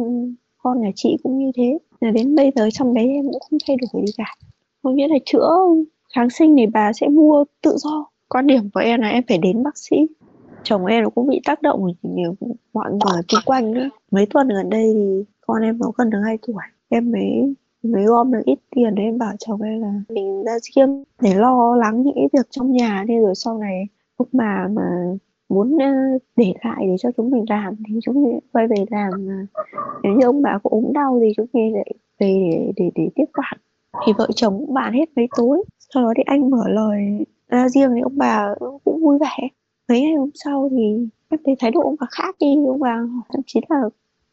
con 0.57 0.81
nhà 0.81 0.92
chị 0.95 1.18
cũng 1.24 1.38
như 1.38 1.51
thế. 1.56 1.77
Là 2.01 2.12
đến 2.12 2.36
bây 2.36 2.51
giờ 2.56 2.69
chăm 2.74 2.94
bé 2.94 3.01
em 3.01 3.25
cũng 3.31 3.42
không 3.50 3.59
thay 3.68 3.77
đổi 3.81 4.06
gì 4.06 4.13
cả. 4.18 4.36
Có 4.83 4.92
nghĩa 4.92 5.07
là 5.07 5.18
chữa 5.25 5.50
kháng 6.15 6.30
sinh 6.30 6.56
thì 6.57 6.65
bà 6.65 6.94
sẽ 6.94 7.07
mua 7.07 7.45
tự 7.62 7.75
do. 7.77 8.06
Quan 8.30 8.48
điểm 8.48 8.69
của 8.74 8.80
em 8.80 9.01
là 9.01 9.09
em 9.09 9.24
phải 9.27 9.38
đến 9.38 9.63
bác 9.63 9.77
sĩ. 9.77 9.98
Chồng 10.63 10.86
em 10.86 11.12
cũng 11.12 11.27
bị 11.27 11.42
tác 11.45 11.62
động 11.62 11.88
nhiều 12.01 12.36
mọi 12.74 12.92
người 12.92 13.21
xung 13.30 13.42
quanh 13.45 13.71
nữa. 13.71 13.89
Mấy 14.12 14.25
tuần 14.25 14.48
gần 14.48 14.69
đây 14.69 14.92
thì 14.94 15.24
con 15.48 15.62
em 15.62 15.77
nó 15.80 15.92
gần 15.98 16.09
được 16.09 16.19
2 16.25 16.38
tuổi. 16.48 16.63
Em 16.89 17.12
mới 17.12 17.53
mới 17.83 18.05
gom 18.05 18.31
được 18.31 18.41
ít 18.45 18.59
tiền 18.75 18.95
để 18.95 19.03
em 19.03 19.17
bảo 19.17 19.33
chồng 19.39 19.61
em 19.61 19.81
là 19.81 19.93
mình 20.09 20.43
ra 20.43 20.53
riêng 20.61 21.03
để 21.21 21.33
lo 21.33 21.75
lắng 21.75 22.03
những 22.03 22.15
cái 22.15 22.29
việc 22.33 22.47
trong 22.49 22.71
nhà 22.71 23.05
đi 23.07 23.19
rồi 23.19 23.35
sau 23.35 23.57
này 23.57 23.87
lúc 24.19 24.27
mà 24.33 24.67
mà 24.67 25.15
muốn 25.49 25.77
để 26.35 26.53
lại 26.63 26.85
để 26.87 26.95
cho 26.99 27.09
chúng 27.17 27.31
mình 27.31 27.45
làm 27.49 27.75
thì 27.87 27.99
chúng 28.03 28.23
mình 28.23 28.39
quay 28.53 28.67
về 28.67 28.85
làm 28.89 29.29
à, 29.29 29.47
nếu 30.03 30.13
như 30.13 30.25
ông 30.25 30.41
bà 30.41 30.59
có 30.63 30.69
ốm 30.69 30.93
đau 30.93 31.19
thì 31.21 31.33
chúng 31.37 31.47
mình 31.53 31.73
lại 31.75 31.93
về 32.19 32.49
để 32.51 32.73
để, 32.75 32.91
để 32.95 33.09
tiếp 33.15 33.25
quản. 33.33 33.57
Thì 34.05 34.13
vợ 34.17 34.27
chồng 34.35 34.59
cũng 34.59 34.73
bàn 34.73 34.93
hết 34.93 35.09
mấy 35.15 35.27
tối 35.37 35.63
sau 35.93 36.03
đó 36.03 36.13
thì 36.17 36.23
anh 36.25 36.49
mở 36.49 36.63
lời 36.67 37.25
ra 37.47 37.69
riêng 37.69 37.91
thì 37.95 38.01
ông 38.01 38.17
bà 38.17 38.55
cũng 38.83 39.01
vui 39.03 39.19
vẻ. 39.19 39.47
Mấy 39.89 40.01
ngày 40.01 40.15
hôm 40.15 40.29
sau 40.33 40.69
thì 40.71 41.09
em 41.29 41.39
thấy 41.45 41.55
thái 41.59 41.71
độ 41.71 41.81
ông 41.81 41.95
bà 41.99 42.07
khác 42.11 42.35
đi 42.39 42.47
ông 42.67 42.79
bà 42.79 42.97
thậm 43.33 43.41
chí 43.45 43.59
là 43.69 43.81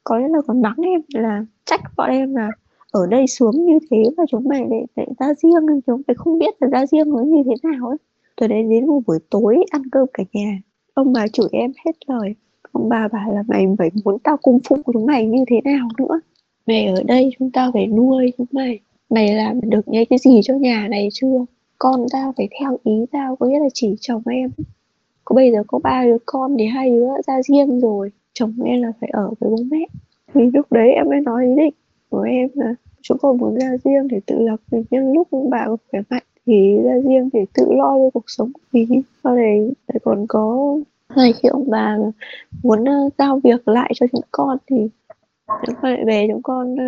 có 0.04 0.18
lẽ 0.18 0.28
là 0.28 0.38
còn 0.46 0.62
mắng 0.62 0.76
em 0.84 1.00
là 1.14 1.44
trách 1.64 1.80
bọn 1.96 2.10
em 2.10 2.34
là 2.34 2.48
ở 2.93 3.06
đây 3.06 3.26
xuống 3.26 3.64
như 3.64 3.79
thế 3.90 4.02
và 4.17 4.25
chúng 4.31 4.49
mày 4.49 4.61
lại, 4.70 4.85
lại 4.96 5.06
ra 5.19 5.35
riêng 5.35 5.81
chúng 5.87 6.02
mày 6.08 6.14
không 6.14 6.38
biết 6.38 6.55
là 6.61 6.69
ra 6.69 6.87
riêng 6.87 7.11
nó 7.11 7.19
như 7.19 7.43
thế 7.46 7.55
nào 7.62 7.88
ấy. 7.88 7.96
Rồi 8.40 8.49
đến 8.49 8.70
đến 8.70 8.87
một 8.87 9.00
buổi 9.06 9.19
tối 9.31 9.64
ăn 9.70 9.82
cơm 9.93 10.06
cả 10.14 10.25
nhà. 10.32 10.61
Ông 10.94 11.12
bà 11.12 11.29
chửi 11.29 11.49
em 11.52 11.73
hết 11.87 11.93
lời. 12.06 12.35
Ông 12.73 12.88
bà 12.88 13.08
bảo 13.08 13.32
là 13.32 13.44
mày 13.49 13.67
phải 13.79 13.90
muốn 14.05 14.19
tao 14.19 14.37
cung 14.37 14.58
phụng 14.69 14.82
chúng 14.93 15.06
mày 15.06 15.26
như 15.26 15.44
thế 15.49 15.61
nào 15.64 15.88
nữa? 15.99 16.20
Mày 16.67 16.87
ở 16.87 17.02
đây 17.02 17.31
chúng 17.38 17.50
tao 17.50 17.70
phải 17.73 17.87
nuôi 17.87 18.32
chúng 18.38 18.46
mày. 18.50 18.81
Mày 19.11 19.34
làm 19.34 19.61
được 19.70 19.88
những 19.88 20.05
cái 20.11 20.19
gì 20.19 20.41
cho 20.44 20.55
nhà 20.55 20.88
này 20.91 21.08
chưa? 21.12 21.44
Con 21.79 22.06
tao 22.12 22.32
phải 22.37 22.49
theo 22.61 22.79
ý 22.84 23.05
tao 23.12 23.37
có 23.37 23.46
nghĩa 23.46 23.58
là 23.58 23.69
chỉ 23.75 23.94
chồng 24.00 24.23
em. 24.26 24.50
Có 25.25 25.34
bây 25.34 25.52
giờ 25.52 25.62
có 25.67 25.79
ba 25.79 26.05
đứa 26.05 26.19
con 26.26 26.56
thì 26.58 26.67
hai 26.67 26.91
đứa 26.91 27.08
ra 27.26 27.43
riêng 27.43 27.81
rồi. 27.81 28.11
Chồng 28.32 28.55
em 28.64 28.82
là 28.82 28.93
phải 29.00 29.11
ở 29.12 29.31
với 29.41 29.50
bố 29.50 29.56
mẹ. 29.70 29.87
Thì 30.34 30.41
lúc 30.55 30.73
đấy 30.73 30.91
em 30.91 31.06
mới 31.08 31.20
nói 31.20 31.46
ý 31.46 31.55
định 31.56 31.75
của 32.10 32.20
em 32.20 32.49
là 32.55 32.75
chúng 33.02 33.19
con 33.19 33.38
muốn 33.38 33.55
ra 33.55 33.76
riêng 33.84 34.08
để 34.08 34.20
tự 34.26 34.38
lập 34.38 34.56
nhưng 34.90 35.12
lúc 35.12 35.28
bà 35.50 35.66
khỏe 35.93 36.00
mạnh 36.10 36.22
thì 36.46 36.76
ra 36.84 36.94
riêng 37.05 37.28
để 37.32 37.44
tự 37.55 37.72
lo 37.72 37.96
cho 37.99 38.10
cuộc 38.14 38.25
sống 38.26 38.52
của 38.52 38.60
mình 38.72 39.02
sau 39.25 39.34
này 39.34 39.70
lại 39.87 40.00
còn 40.05 40.26
có 40.28 40.75
này 41.16 41.32
khi 41.32 41.49
ông 41.49 41.70
bà 41.70 41.96
muốn 42.62 42.84
ờ, 42.84 43.08
giao 43.19 43.40
việc 43.44 43.69
lại 43.69 43.93
cho 43.94 44.06
chúng 44.12 44.20
con 44.31 44.58
thì 44.66 44.76
chúng 45.66 45.75
con 45.82 45.93
lại 45.93 46.05
về 46.05 46.27
chúng 46.31 46.43
con 46.43 46.77
ờ, 46.77 46.84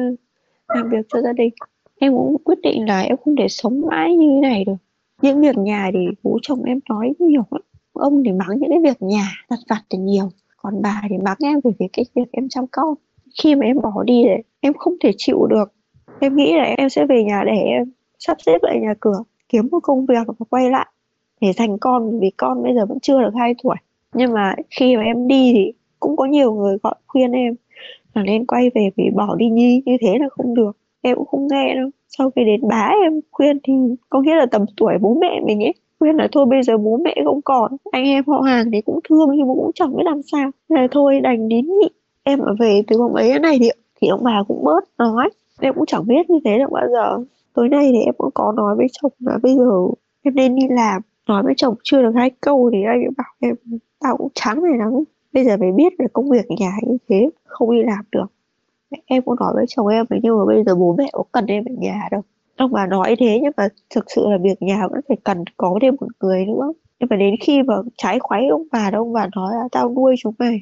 làm 0.74 0.88
việc 0.88 1.06
cho 1.08 1.22
gia 1.22 1.32
đình. 1.32 1.50
Em 1.98 2.12
cũng 2.12 2.36
quyết 2.44 2.58
định 2.62 2.88
là 2.88 3.00
em 3.00 3.16
không 3.24 3.36
thể 3.36 3.48
sống 3.48 3.80
mãi 3.86 4.16
như 4.16 4.28
thế 4.34 4.40
này 4.48 4.64
được. 4.64 4.74
Những 5.22 5.40
việc 5.40 5.58
nhà 5.58 5.90
thì 5.92 5.98
bố 6.22 6.38
chồng 6.42 6.62
em 6.62 6.80
nói 6.88 7.12
nhiều 7.18 7.42
lắm. 7.50 7.62
Ông 7.92 8.24
thì 8.24 8.32
mắng 8.32 8.58
những 8.58 8.70
cái 8.70 8.80
việc 8.82 9.02
nhà 9.02 9.28
đặt 9.50 9.58
vặt 9.68 9.82
thì 9.90 9.98
nhiều. 9.98 10.28
Còn 10.56 10.82
bà 10.82 11.02
thì 11.10 11.18
mắng 11.18 11.36
em 11.40 11.60
về 11.64 11.88
cái 11.92 12.04
việc 12.14 12.32
em 12.32 12.48
chăm 12.48 12.66
con 12.66 12.94
khi 13.42 13.54
mà 13.54 13.66
em 13.66 13.76
bỏ 13.82 14.02
đi 14.04 14.24
đấy 14.26 14.42
em 14.60 14.72
không 14.74 14.94
thể 15.00 15.10
chịu 15.16 15.46
được. 15.46 15.72
Em 16.20 16.36
nghĩ 16.36 16.56
là 16.56 16.62
em 16.62 16.88
sẽ 16.88 17.06
về 17.06 17.24
nhà 17.24 17.42
để 17.46 17.52
em 17.52 17.92
sắp 18.18 18.36
xếp 18.46 18.58
lại 18.62 18.78
nhà 18.80 18.94
cửa, 19.00 19.22
kiếm 19.48 19.68
một 19.70 19.80
công 19.82 20.06
việc 20.06 20.26
và 20.26 20.44
quay 20.50 20.70
lại 20.70 20.86
để 21.40 21.52
thành 21.56 21.78
con, 21.78 22.20
vì 22.20 22.30
con 22.30 22.62
bây 22.62 22.74
giờ 22.74 22.86
vẫn 22.86 23.00
chưa 23.00 23.22
được 23.22 23.32
2 23.38 23.54
tuổi. 23.62 23.76
Nhưng 24.14 24.32
mà 24.32 24.54
khi 24.70 24.96
mà 24.96 25.02
em 25.02 25.28
đi 25.28 25.52
thì 25.54 25.72
cũng 26.00 26.16
có 26.16 26.24
nhiều 26.24 26.54
người 26.54 26.76
gọi 26.82 26.94
khuyên 27.06 27.32
em 27.32 27.54
là 28.14 28.22
nên 28.22 28.46
quay 28.46 28.70
về 28.74 28.90
vì 28.96 29.10
bỏ 29.14 29.34
đi 29.34 29.48
nhi 29.48 29.82
như 29.86 29.96
thế 30.00 30.18
là 30.20 30.28
không 30.30 30.54
được. 30.54 30.76
Em 31.02 31.16
cũng 31.16 31.26
không 31.26 31.46
nghe 31.50 31.74
đâu. 31.74 31.90
Sau 32.08 32.30
khi 32.30 32.44
đến 32.44 32.68
bá 32.68 32.92
em 33.02 33.20
khuyên 33.30 33.58
thì 33.62 33.72
có 34.10 34.20
nghĩa 34.20 34.34
là 34.34 34.46
tầm 34.46 34.64
tuổi 34.76 34.94
bố 35.00 35.14
mẹ 35.20 35.40
mình 35.46 35.64
ấy, 35.64 35.74
khuyên 35.98 36.16
là 36.16 36.28
thôi 36.32 36.46
bây 36.46 36.62
giờ 36.62 36.78
bố 36.78 36.96
mẹ 36.96 37.14
không 37.24 37.42
còn, 37.42 37.76
anh 37.90 38.04
em 38.04 38.24
họ 38.26 38.40
hàng 38.40 38.70
thì 38.72 38.80
cũng 38.80 39.00
thương 39.08 39.28
nhưng 39.36 39.48
mà 39.48 39.54
cũng 39.54 39.70
chẳng 39.74 39.96
biết 39.96 40.02
làm 40.04 40.20
sao. 40.22 40.50
Là 40.68 40.88
thôi 40.90 41.20
đành 41.20 41.48
đến 41.48 41.66
nhị 41.66 41.88
em 42.22 42.38
ở 42.38 42.54
về 42.60 42.82
từ 42.86 42.96
hôm 42.96 43.12
ấy 43.12 43.38
này 43.38 43.58
thì 43.60 43.70
thì 44.00 44.08
ông 44.08 44.24
bà 44.24 44.42
cũng 44.48 44.64
bớt 44.64 44.84
nói. 44.98 45.30
Em 45.60 45.74
cũng 45.74 45.86
chẳng 45.86 46.06
biết 46.06 46.30
như 46.30 46.38
thế 46.44 46.58
được 46.58 46.70
bao 46.70 46.88
giờ. 46.92 47.24
Tối 47.54 47.68
nay 47.68 47.90
thì 47.92 47.98
em 48.00 48.14
cũng 48.18 48.30
có 48.34 48.52
nói 48.56 48.76
với 48.76 48.86
chồng 48.92 49.12
là 49.18 49.38
bây 49.42 49.56
giờ 49.56 49.86
em 50.22 50.34
nên 50.34 50.54
đi 50.54 50.62
làm. 50.70 51.02
Nói 51.28 51.42
với 51.42 51.54
chồng 51.56 51.74
chưa 51.84 52.02
được 52.02 52.12
hai 52.14 52.30
câu 52.40 52.70
thì 52.72 52.78
anh 52.82 53.02
ấy 53.02 53.10
bảo 53.16 53.32
em, 53.40 53.54
tao 54.00 54.16
cũng 54.16 54.28
chán 54.34 54.62
này 54.62 54.78
lắm. 54.78 54.92
Bây 55.32 55.44
giờ 55.44 55.56
mới 55.56 55.72
biết 55.72 55.92
về 55.98 56.06
công 56.12 56.30
việc 56.30 56.46
nhà 56.48 56.72
như 56.82 56.98
thế, 57.08 57.30
không 57.44 57.72
đi 57.72 57.82
làm 57.82 58.04
được. 58.12 58.26
Em 59.06 59.22
cũng 59.22 59.36
nói 59.40 59.52
với 59.54 59.64
chồng 59.68 59.86
em 59.86 60.06
là 60.10 60.18
nhưng 60.22 60.38
mà 60.38 60.44
bây 60.46 60.64
giờ 60.64 60.74
bố 60.74 60.94
mẹ 60.98 61.08
có 61.12 61.24
cần 61.32 61.46
em 61.46 61.64
ở 61.64 61.74
nhà 61.78 62.08
đâu. 62.10 62.22
Ông 62.56 62.72
bà 62.72 62.86
nói 62.86 63.16
thế 63.18 63.38
nhưng 63.42 63.52
mà 63.56 63.68
thực 63.94 64.04
sự 64.10 64.26
là 64.28 64.38
việc 64.42 64.62
nhà 64.62 64.88
vẫn 64.88 65.00
phải 65.08 65.16
cần 65.24 65.44
có 65.56 65.78
thêm 65.82 65.96
một 66.00 66.06
người 66.20 66.46
nữa. 66.46 66.72
Nhưng 67.00 67.08
mà 67.10 67.16
đến 67.16 67.34
khi 67.40 67.62
mà 67.62 67.74
trái 67.96 68.18
khoái 68.20 68.48
ông 68.48 68.64
bà 68.72 68.90
đâu 68.90 69.02
ông 69.02 69.12
bà 69.12 69.28
nói 69.36 69.54
là 69.54 69.68
tao 69.72 69.94
nuôi 69.94 70.14
chúng 70.18 70.34
mày 70.38 70.60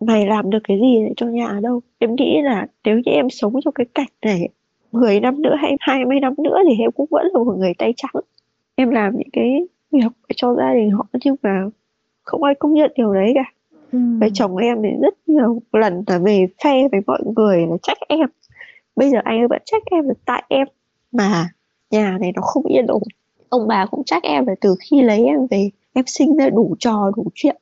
mày 0.00 0.26
làm 0.26 0.50
được 0.50 0.58
cái 0.64 0.78
gì 0.80 1.08
cho 1.16 1.26
nhà 1.26 1.58
đâu? 1.62 1.80
Em 1.98 2.14
nghĩ 2.14 2.40
là 2.42 2.66
nếu 2.84 2.96
như 2.96 3.12
em 3.12 3.30
sống 3.30 3.54
trong 3.64 3.74
cái 3.74 3.86
cảnh 3.94 4.08
này 4.22 4.48
10 4.92 5.20
năm 5.20 5.42
nữa 5.42 5.54
hay 5.58 5.76
20 5.80 6.20
năm 6.20 6.34
nữa 6.38 6.56
thì 6.68 6.76
em 6.78 6.90
cũng 6.92 7.06
vẫn 7.10 7.26
là 7.32 7.44
một 7.44 7.56
người 7.58 7.72
tay 7.78 7.94
trắng. 7.96 8.22
Em 8.74 8.90
làm 8.90 9.16
những 9.16 9.30
cái 9.32 9.66
việc 9.92 10.08
cho 10.36 10.54
gia 10.54 10.74
đình 10.74 10.90
họ 10.90 11.06
nhưng 11.24 11.36
mà 11.42 11.64
không 12.22 12.42
ai 12.42 12.54
công 12.54 12.74
nhận 12.74 12.92
điều 12.96 13.14
đấy 13.14 13.32
cả. 13.34 13.52
Ừ. 13.92 13.98
và 14.20 14.28
chồng 14.34 14.56
em 14.56 14.82
thì 14.82 14.88
rất 15.02 15.14
nhiều 15.26 15.62
lần 15.72 16.04
là 16.06 16.18
về 16.18 16.46
phe 16.64 16.88
với 16.92 17.00
mọi 17.06 17.20
người 17.36 17.66
là 17.66 17.76
trách 17.82 17.98
em. 18.08 18.28
Bây 18.96 19.10
giờ 19.10 19.18
anh 19.24 19.38
ấy 19.38 19.48
vẫn 19.48 19.62
trách 19.64 19.82
em 19.90 20.08
là 20.08 20.14
tại 20.24 20.44
em 20.48 20.66
mà 21.12 21.48
nhà 21.90 22.18
này 22.20 22.32
nó 22.34 22.42
không 22.42 22.64
yên 22.64 22.86
ổn. 22.86 23.02
Ông 23.48 23.68
bà 23.68 23.86
cũng 23.86 24.04
trách 24.04 24.22
em 24.22 24.46
là 24.46 24.54
từ 24.60 24.74
khi 24.80 25.02
lấy 25.02 25.24
em 25.24 25.46
về 25.50 25.70
em 25.92 26.04
sinh 26.06 26.36
ra 26.36 26.50
đủ 26.50 26.76
trò 26.78 27.10
đủ 27.16 27.24
chuyện 27.34 27.56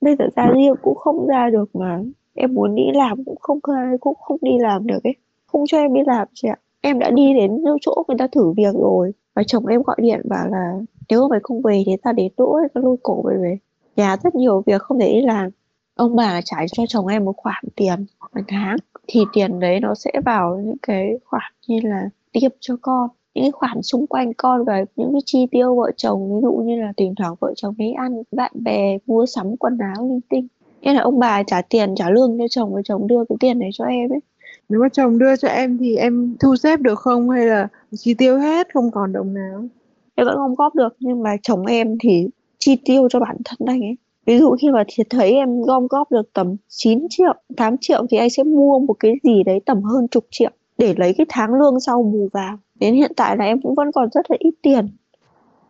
bây 0.00 0.16
giờ 0.16 0.24
ra 0.36 0.50
riêng 0.54 0.74
cũng 0.82 0.96
không 0.96 1.26
ra 1.26 1.50
được 1.50 1.76
mà. 1.76 2.00
Em 2.34 2.54
muốn 2.54 2.74
đi 2.74 2.82
làm 2.94 3.24
cũng 3.24 3.36
không 3.40 3.58
cũng 4.00 4.14
không 4.20 4.38
đi 4.40 4.58
làm 4.58 4.86
được 4.86 5.04
ấy. 5.04 5.14
Không 5.46 5.64
cho 5.66 5.78
em 5.78 5.94
đi 5.94 6.00
làm 6.06 6.28
chị 6.34 6.48
ạ. 6.48 6.56
Em 6.80 6.98
đã 6.98 7.10
đi 7.10 7.34
đến 7.34 7.64
chỗ 7.80 8.04
người 8.08 8.16
ta 8.18 8.26
thử 8.26 8.52
việc 8.56 8.74
rồi. 8.74 9.12
Và 9.34 9.42
chồng 9.42 9.66
em 9.66 9.82
gọi 9.82 9.96
điện 10.00 10.20
bảo 10.24 10.48
là 10.48 10.72
nếu 11.08 11.28
mày 11.28 11.40
không 11.42 11.62
về 11.62 11.82
thì 11.86 11.92
ta 12.02 12.12
đến 12.12 12.32
đỗ 12.36 12.58
ta 12.74 12.80
lôi 12.80 12.96
cổ 13.02 13.22
mày 13.22 13.36
về. 13.36 13.58
Nhà 13.96 14.16
rất 14.16 14.34
nhiều 14.34 14.62
việc 14.66 14.82
không 14.82 14.98
thể 14.98 15.12
đi 15.12 15.20
làm. 15.20 15.50
Ông 15.94 16.16
bà 16.16 16.40
trả 16.44 16.56
cho 16.72 16.84
chồng 16.88 17.06
em 17.06 17.24
một 17.24 17.36
khoản 17.36 17.64
tiền 17.76 18.06
một 18.20 18.40
tháng 18.48 18.76
thì 19.06 19.20
tiền 19.32 19.60
đấy 19.60 19.80
nó 19.80 19.94
sẽ 19.94 20.10
vào 20.24 20.58
những 20.64 20.78
cái 20.82 21.12
khoản 21.24 21.52
như 21.68 21.80
là 21.82 22.10
tiêm 22.32 22.50
cho 22.60 22.76
con 22.82 23.08
những 23.34 23.44
cái 23.44 23.50
khoản 23.52 23.82
xung 23.82 24.06
quanh 24.06 24.34
con 24.34 24.64
và 24.64 24.84
những 24.96 25.12
cái 25.12 25.20
chi 25.26 25.46
tiêu 25.50 25.76
vợ 25.76 25.90
chồng 25.96 26.34
ví 26.34 26.40
dụ 26.42 26.52
như 26.52 26.80
là 26.80 26.92
thỉnh 26.96 27.14
thoảng 27.16 27.34
vợ 27.40 27.52
chồng 27.56 27.74
đi 27.78 27.92
ăn 27.92 28.22
bạn 28.32 28.52
bè 28.54 28.98
mua 29.06 29.26
sắm 29.26 29.56
quần 29.56 29.78
áo 29.78 30.08
linh 30.08 30.20
tinh. 30.28 30.46
Nên 30.82 30.94
là 30.94 31.02
ông 31.02 31.18
bà 31.18 31.42
trả 31.42 31.62
tiền 31.62 31.94
trả 31.94 32.10
lương 32.10 32.38
cho 32.38 32.44
chồng 32.50 32.74
và 32.74 32.80
chồng 32.84 33.06
đưa 33.06 33.24
cái 33.28 33.36
tiền 33.40 33.58
này 33.58 33.70
cho 33.72 33.84
em 33.84 34.12
ấy. 34.12 34.20
Nếu 34.68 34.80
mà 34.80 34.88
chồng 34.88 35.18
đưa 35.18 35.36
cho 35.36 35.48
em 35.48 35.78
thì 35.78 35.96
em 35.96 36.36
thu 36.40 36.56
xếp 36.56 36.80
được 36.80 36.98
không 36.98 37.30
hay 37.30 37.46
là 37.46 37.68
chi 37.96 38.14
tiêu 38.14 38.38
hết 38.38 38.68
không 38.74 38.90
còn 38.90 39.12
đồng 39.12 39.34
nào? 39.34 39.64
Em 40.14 40.26
vẫn 40.26 40.36
không 40.36 40.54
góp 40.54 40.74
được 40.74 40.96
nhưng 41.00 41.22
mà 41.22 41.36
chồng 41.42 41.66
em 41.66 41.96
thì 42.00 42.28
chi 42.58 42.76
tiêu 42.84 43.08
cho 43.10 43.20
bản 43.20 43.36
thân 43.44 43.68
anh 43.68 43.80
ấy. 43.80 43.96
Ví 44.26 44.38
dụ 44.38 44.56
khi 44.60 44.70
mà 44.70 44.84
thiệt 44.88 45.06
thấy 45.10 45.32
em 45.32 45.62
gom 45.62 45.86
góp 45.86 46.12
được 46.12 46.32
tầm 46.32 46.56
9 46.68 47.06
triệu 47.10 47.34
8 47.56 47.76
triệu 47.80 48.06
thì 48.10 48.18
anh 48.18 48.30
sẽ 48.30 48.42
mua 48.42 48.78
một 48.78 48.94
cái 49.00 49.14
gì 49.22 49.42
đấy 49.42 49.60
tầm 49.66 49.82
hơn 49.82 50.08
chục 50.08 50.26
triệu 50.30 50.50
để 50.80 50.94
lấy 50.96 51.14
cái 51.18 51.26
tháng 51.28 51.54
lương 51.54 51.80
sau 51.80 52.02
bù 52.02 52.28
vào. 52.32 52.58
Đến 52.74 52.94
hiện 52.94 53.12
tại 53.16 53.36
là 53.36 53.44
em 53.44 53.60
cũng 53.62 53.74
vẫn 53.74 53.92
còn 53.92 54.08
rất 54.12 54.30
là 54.30 54.36
ít 54.40 54.54
tiền. 54.62 54.88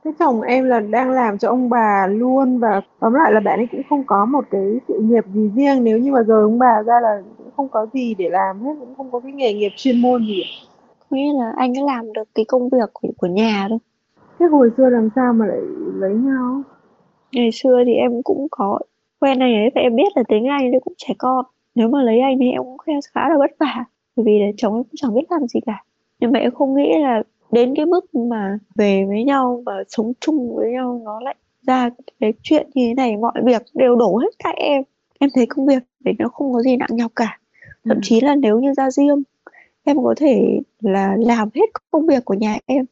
Thế 0.05 0.11
chồng 0.19 0.43
em 0.43 0.65
là 0.65 0.81
đang 0.81 1.11
làm 1.11 1.39
cho 1.39 1.49
ông 1.49 1.69
bà 1.69 2.07
luôn 2.07 2.59
và 2.59 2.81
tóm 3.01 3.15
lại 3.15 3.33
là 3.33 3.41
bạn 3.41 3.59
ấy 3.59 3.69
cũng 3.73 3.83
không 3.89 4.05
có 4.07 4.25
một 4.25 4.45
cái 4.51 4.79
sự 4.89 5.01
nghiệp 5.03 5.25
gì 5.35 5.51
riêng. 5.57 5.85
Nếu 5.85 5.99
như 5.99 6.13
mà 6.13 6.23
giờ 6.23 6.43
ông 6.43 6.59
bà 6.59 6.83
ra 6.87 7.01
là 7.03 7.23
cũng 7.39 7.51
không 7.57 7.69
có 7.69 7.87
gì 7.93 8.15
để 8.15 8.29
làm 8.31 8.61
hết 8.61 8.73
cũng 8.81 8.95
không 8.97 9.11
có 9.11 9.21
cái 9.21 9.33
nghề 9.33 9.55
nghiệp 9.55 9.73
chuyên 9.77 10.03
môn 10.03 10.27
gì. 10.27 10.43
Có 10.99 11.17
nghĩa 11.17 11.33
là 11.33 11.53
anh 11.57 11.79
ấy 11.79 11.85
làm 11.85 12.13
được 12.13 12.29
cái 12.35 12.45
công 12.49 12.69
việc 12.69 12.91
của, 12.93 13.09
của 13.19 13.27
nhà 13.27 13.67
thôi. 13.69 13.79
Thế 14.39 14.47
hồi 14.47 14.71
xưa 14.77 14.89
làm 14.89 15.09
sao 15.17 15.33
mà 15.33 15.47
lại 15.47 15.61
lấy 15.95 16.15
nhau? 16.15 16.63
Ngày 17.33 17.51
xưa 17.53 17.83
thì 17.87 17.93
em 17.93 18.23
cũng 18.23 18.47
có 18.51 18.79
quen 19.21 19.39
anh 19.43 19.55
ấy 19.55 19.71
và 19.75 19.81
em 19.81 19.97
biết 19.97 20.17
là 20.17 20.23
tính 20.29 20.47
anh 20.47 20.73
ấy 20.73 20.81
cũng 20.85 20.95
trẻ 20.97 21.15
con. 21.19 21.45
Nếu 21.75 21.89
mà 21.89 22.03
lấy 22.03 22.21
anh 22.21 22.39
thì 22.41 22.51
em 22.51 22.63
cũng 22.63 22.77
khá 23.15 23.29
là 23.29 23.37
vất 23.39 23.51
vả 23.59 23.85
bởi 24.17 24.25
vì 24.27 24.39
là 24.39 24.47
chồng 24.57 24.75
em 24.75 24.85
cũng 24.85 24.95
chẳng 24.97 25.15
biết 25.15 25.31
làm 25.31 25.49
gì 25.49 25.61
cả 25.67 25.85
nhưng 26.21 26.33
mà 26.33 26.39
em 26.39 26.51
không 26.55 26.75
nghĩ 26.75 26.99
là 26.99 27.23
đến 27.53 27.75
cái 27.77 27.87
mức 27.87 28.15
mà 28.15 28.59
về 28.75 29.05
với 29.09 29.25
nhau 29.25 29.63
và 29.67 29.85
sống 29.89 30.13
chung 30.21 30.57
với 30.57 30.71
nhau 30.71 31.03
nó 31.05 31.21
lại 31.21 31.35
ra 31.67 31.91
cái 32.21 32.33
chuyện 32.43 32.71
như 32.75 32.89
thế 32.89 32.95
này 32.95 33.17
mọi 33.17 33.33
việc 33.45 33.63
đều 33.75 33.97
đổ 33.97 34.17
hết 34.17 34.29
tại 34.45 34.55
em 34.55 34.83
em 35.19 35.31
thấy 35.35 35.47
công 35.47 35.67
việc 35.67 35.83
đấy 36.01 36.15
nó 36.19 36.29
không 36.29 36.53
có 36.53 36.63
gì 36.63 36.77
nặng 36.77 36.89
nhọc 36.93 37.13
cả 37.17 37.39
thậm 37.85 37.97
ừ. 37.97 38.01
chí 38.03 38.21
là 38.21 38.35
nếu 38.35 38.61
như 38.61 38.73
ra 38.77 38.91
riêng 38.91 39.23
em 39.85 39.97
có 40.03 40.15
thể 40.17 40.61
là 40.81 41.17
làm 41.19 41.49
hết 41.55 41.71
công 41.91 42.07
việc 42.07 42.25
của 42.25 42.35
nhà 42.35 42.59
em 42.67 42.85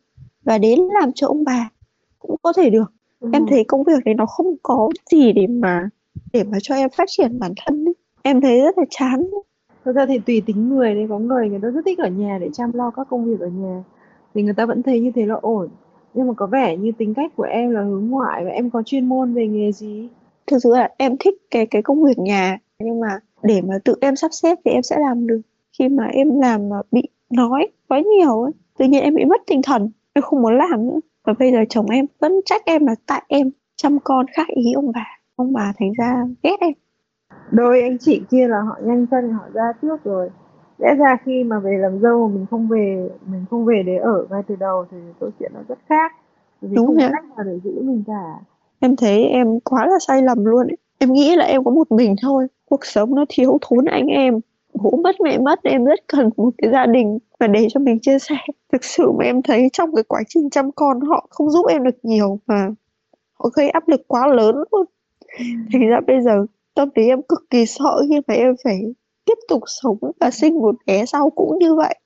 và 0.42 0.58
đến 0.58 0.80
làm 1.00 1.12
cho 1.14 1.26
ông 1.26 1.44
bà 1.44 1.70
cũng 2.18 2.36
có 2.42 2.52
thể 2.52 2.70
được 2.70 2.92
ừ. 3.20 3.30
em 3.32 3.46
thấy 3.50 3.64
công 3.64 3.84
việc 3.84 4.04
đấy 4.04 4.14
nó 4.14 4.26
không 4.26 4.56
có 4.62 4.88
gì 5.10 5.32
để 5.32 5.46
mà 5.46 5.88
để 6.32 6.44
mà 6.44 6.58
cho 6.62 6.74
em 6.74 6.90
phát 6.90 7.04
triển 7.08 7.38
bản 7.38 7.52
thân 7.66 7.84
ấy. 7.84 7.94
em 8.22 8.40
thấy 8.40 8.60
rất 8.60 8.78
là 8.78 8.84
chán 8.90 9.30
thật 9.84 9.92
ra 9.92 10.06
thì 10.06 10.18
tùy 10.18 10.42
tính 10.46 10.68
người 10.68 10.94
đấy, 10.94 11.06
có 11.08 11.18
người 11.18 11.48
người 11.48 11.58
ta 11.62 11.68
rất 11.68 11.80
thích 11.84 11.98
ở 11.98 12.08
nhà 12.08 12.38
để 12.40 12.48
chăm 12.52 12.70
lo 12.74 12.90
các 12.90 13.06
công 13.10 13.24
việc 13.24 13.40
ở 13.40 13.46
nhà, 13.48 13.84
thì 14.34 14.42
người 14.42 14.54
ta 14.54 14.66
vẫn 14.66 14.82
thấy 14.82 15.00
như 15.00 15.10
thế 15.14 15.26
là 15.26 15.34
ổn. 15.34 15.68
Nhưng 16.14 16.26
mà 16.26 16.34
có 16.34 16.46
vẻ 16.46 16.76
như 16.76 16.92
tính 16.98 17.14
cách 17.14 17.32
của 17.36 17.42
em 17.42 17.70
là 17.70 17.82
hướng 17.82 18.06
ngoại 18.10 18.44
và 18.44 18.50
em 18.50 18.70
có 18.70 18.82
chuyên 18.82 19.08
môn 19.08 19.34
về 19.34 19.46
nghề 19.46 19.72
gì? 19.72 20.08
Thực 20.46 20.58
sự 20.62 20.70
là 20.72 20.88
em 20.98 21.16
thích 21.20 21.34
cái 21.50 21.66
cái 21.66 21.82
công 21.82 22.04
việc 22.04 22.18
nhà, 22.18 22.58
nhưng 22.78 23.00
mà 23.00 23.18
để 23.42 23.60
mà 23.62 23.74
tự 23.84 23.94
em 24.00 24.16
sắp 24.16 24.30
xếp 24.32 24.58
thì 24.64 24.70
em 24.70 24.82
sẽ 24.82 24.96
làm 24.98 25.26
được. 25.26 25.40
Khi 25.78 25.88
mà 25.88 26.04
em 26.04 26.40
làm 26.40 26.68
mà 26.68 26.76
bị 26.90 27.02
nói 27.30 27.68
quá 27.88 28.00
nhiều 28.00 28.42
ấy, 28.42 28.52
tự 28.78 28.84
nhiên 28.84 29.02
em 29.02 29.14
bị 29.14 29.24
mất 29.24 29.40
tinh 29.46 29.62
thần, 29.62 29.90
em 30.12 30.22
không 30.22 30.42
muốn 30.42 30.58
làm 30.58 30.86
nữa. 30.86 31.00
Và 31.24 31.34
bây 31.38 31.52
giờ 31.52 31.58
chồng 31.68 31.86
em 31.90 32.06
vẫn 32.18 32.40
trách 32.44 32.62
em 32.64 32.86
là 32.86 32.94
tại 33.06 33.22
em 33.28 33.50
chăm 33.76 33.98
con 34.04 34.26
khác 34.32 34.48
ý 34.48 34.72
ông 34.72 34.92
bà. 34.94 35.06
Ông 35.36 35.52
bà 35.52 35.72
thành 35.78 35.92
ra 35.98 36.26
ghét 36.42 36.56
em 36.60 36.72
đôi 37.50 37.82
anh 37.82 37.98
chị 37.98 38.22
kia 38.30 38.48
là 38.48 38.60
họ 38.60 38.76
nhanh 38.82 39.06
chân 39.06 39.32
họ 39.32 39.42
ra 39.52 39.72
trước 39.82 40.04
rồi. 40.04 40.30
Lẽ 40.78 40.94
ra 40.94 41.16
khi 41.24 41.44
mà 41.44 41.58
về 41.58 41.78
làm 41.78 42.00
dâu 42.00 42.28
mình 42.28 42.46
không 42.50 42.68
về 42.68 43.08
mình 43.26 43.44
không 43.50 43.64
về 43.64 43.82
để 43.86 43.96
ở 43.96 44.26
ngay 44.30 44.42
từ 44.48 44.56
đầu 44.56 44.86
thì 44.90 44.96
câu 45.20 45.30
chuyện 45.38 45.52
nó 45.54 45.60
rất 45.68 45.78
khác. 45.88 46.12
Vì 46.60 46.76
Đúng 46.76 46.86
không 46.86 46.96
cách 46.98 47.24
nào 47.36 47.44
để 47.44 47.60
giữ 47.64 47.82
mình 47.82 48.02
cả. 48.06 48.34
Em 48.80 48.96
thấy 48.96 49.24
em 49.24 49.60
quá 49.60 49.86
là 49.86 49.98
sai 50.06 50.22
lầm 50.22 50.44
luôn 50.44 50.66
ấy. 50.66 50.76
em 50.98 51.12
nghĩ 51.12 51.36
là 51.36 51.44
em 51.44 51.64
có 51.64 51.70
một 51.70 51.92
mình 51.92 52.14
thôi. 52.22 52.46
Cuộc 52.70 52.86
sống 52.86 53.14
nó 53.14 53.24
thiếu 53.28 53.58
thốn 53.60 53.84
anh 53.84 54.06
em. 54.06 54.40
Bố 54.74 54.90
mất 54.90 55.20
mẹ 55.20 55.38
mất 55.38 55.62
em 55.62 55.84
rất 55.84 56.00
cần 56.06 56.30
một 56.36 56.50
cái 56.58 56.70
gia 56.72 56.86
đình 56.86 57.18
và 57.40 57.46
để 57.46 57.66
cho 57.70 57.80
mình 57.80 57.98
chia 58.00 58.18
sẻ. 58.18 58.36
Thực 58.72 58.84
sự 58.84 59.12
mà 59.12 59.24
em 59.24 59.42
thấy 59.42 59.68
trong 59.72 59.94
cái 59.94 60.04
quá 60.04 60.20
trình 60.28 60.50
chăm 60.50 60.72
con 60.72 61.00
họ 61.00 61.26
không 61.30 61.50
giúp 61.50 61.66
em 61.66 61.84
được 61.84 61.96
nhiều 62.02 62.38
mà 62.46 62.68
họ 63.32 63.50
gây 63.54 63.70
áp 63.70 63.88
lực 63.88 64.00
quá 64.08 64.26
lớn 64.26 64.56
luôn. 64.72 64.86
Thành 65.72 65.88
ra 65.88 66.00
bây 66.06 66.22
giờ 66.22 66.46
tâm 66.78 66.88
lý 66.94 67.08
em 67.08 67.22
cực 67.22 67.50
kỳ 67.50 67.66
sợ 67.66 68.02
khi 68.08 68.20
mà 68.28 68.34
em 68.34 68.54
phải 68.64 68.80
tiếp 69.24 69.38
tục 69.48 69.62
sống 69.66 69.98
và 70.20 70.30
sinh 70.30 70.58
một 70.58 70.74
bé 70.86 71.06
sau 71.06 71.30
cũng 71.30 71.58
như 71.58 71.74
vậy. 71.74 71.98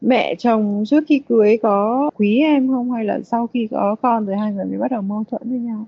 Mẹ 0.00 0.34
chồng 0.34 0.84
trước 0.86 1.04
khi 1.08 1.22
cưới 1.28 1.56
có 1.62 2.10
quý 2.16 2.38
em 2.38 2.68
không? 2.68 2.92
Hay 2.92 3.04
là 3.04 3.20
sau 3.24 3.46
khi 3.46 3.68
có 3.70 3.96
con 4.02 4.26
rồi 4.26 4.36
hai 4.36 4.52
người 4.52 4.64
mới 4.64 4.78
bắt 4.78 4.90
đầu 4.90 5.02
mâu 5.02 5.24
thuẫn 5.30 5.42
với 5.44 5.58
nhau? 5.58 5.86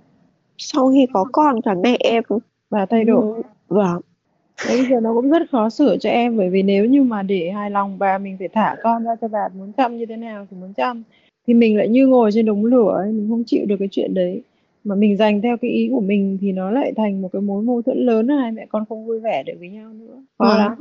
Sau 0.58 0.90
khi 0.92 1.06
có 1.12 1.24
con 1.32 1.62
cả 1.62 1.74
mẹ 1.74 1.96
em. 2.00 2.22
Và 2.70 2.86
thay 2.86 3.04
đổi. 3.04 3.36
Ừ, 3.36 3.42
vâng. 3.68 4.00
Đấy, 4.66 4.76
bây 4.76 4.86
giờ 4.90 5.00
nó 5.00 5.14
cũng 5.14 5.30
rất 5.30 5.42
khó 5.52 5.70
xử 5.70 5.96
cho 6.00 6.10
em 6.10 6.36
bởi 6.36 6.50
vì 6.50 6.62
nếu 6.62 6.84
như 6.84 7.02
mà 7.02 7.22
để 7.22 7.50
hài 7.50 7.70
lòng 7.70 7.98
bà 7.98 8.18
mình 8.18 8.36
phải 8.38 8.48
thả 8.48 8.76
con 8.82 9.04
ra 9.04 9.16
cho 9.20 9.28
bà 9.28 9.48
muốn 9.58 9.72
chăm 9.72 9.98
như 9.98 10.06
thế 10.06 10.16
nào 10.16 10.46
thì 10.50 10.56
muốn 10.60 10.72
chăm 10.72 11.02
thì 11.46 11.54
mình 11.54 11.76
lại 11.76 11.88
như 11.88 12.06
ngồi 12.06 12.30
trên 12.34 12.46
đống 12.46 12.64
lửa 12.64 12.94
ấy, 12.96 13.12
mình 13.12 13.28
không 13.30 13.42
chịu 13.46 13.66
được 13.66 13.76
cái 13.78 13.88
chuyện 13.90 14.14
đấy 14.14 14.42
mà 14.84 14.94
mình 14.94 15.16
dành 15.16 15.42
theo 15.42 15.56
cái 15.56 15.70
ý 15.70 15.88
của 15.92 16.00
mình 16.00 16.38
thì 16.40 16.52
nó 16.52 16.70
lại 16.70 16.92
thành 16.96 17.22
một 17.22 17.28
cái 17.32 17.42
mối 17.42 17.62
mâu 17.62 17.82
thuẫn 17.82 17.98
lớn 17.98 18.28
hai 18.28 18.52
mẹ 18.52 18.66
con 18.68 18.84
không 18.88 19.06
vui 19.06 19.20
vẻ 19.20 19.42
được 19.42 19.52
với 19.58 19.68
nhau 19.68 19.92
nữa. 19.92 20.22
Khó 20.38 20.50
ừ. 20.50 20.58
lắm. 20.58 20.72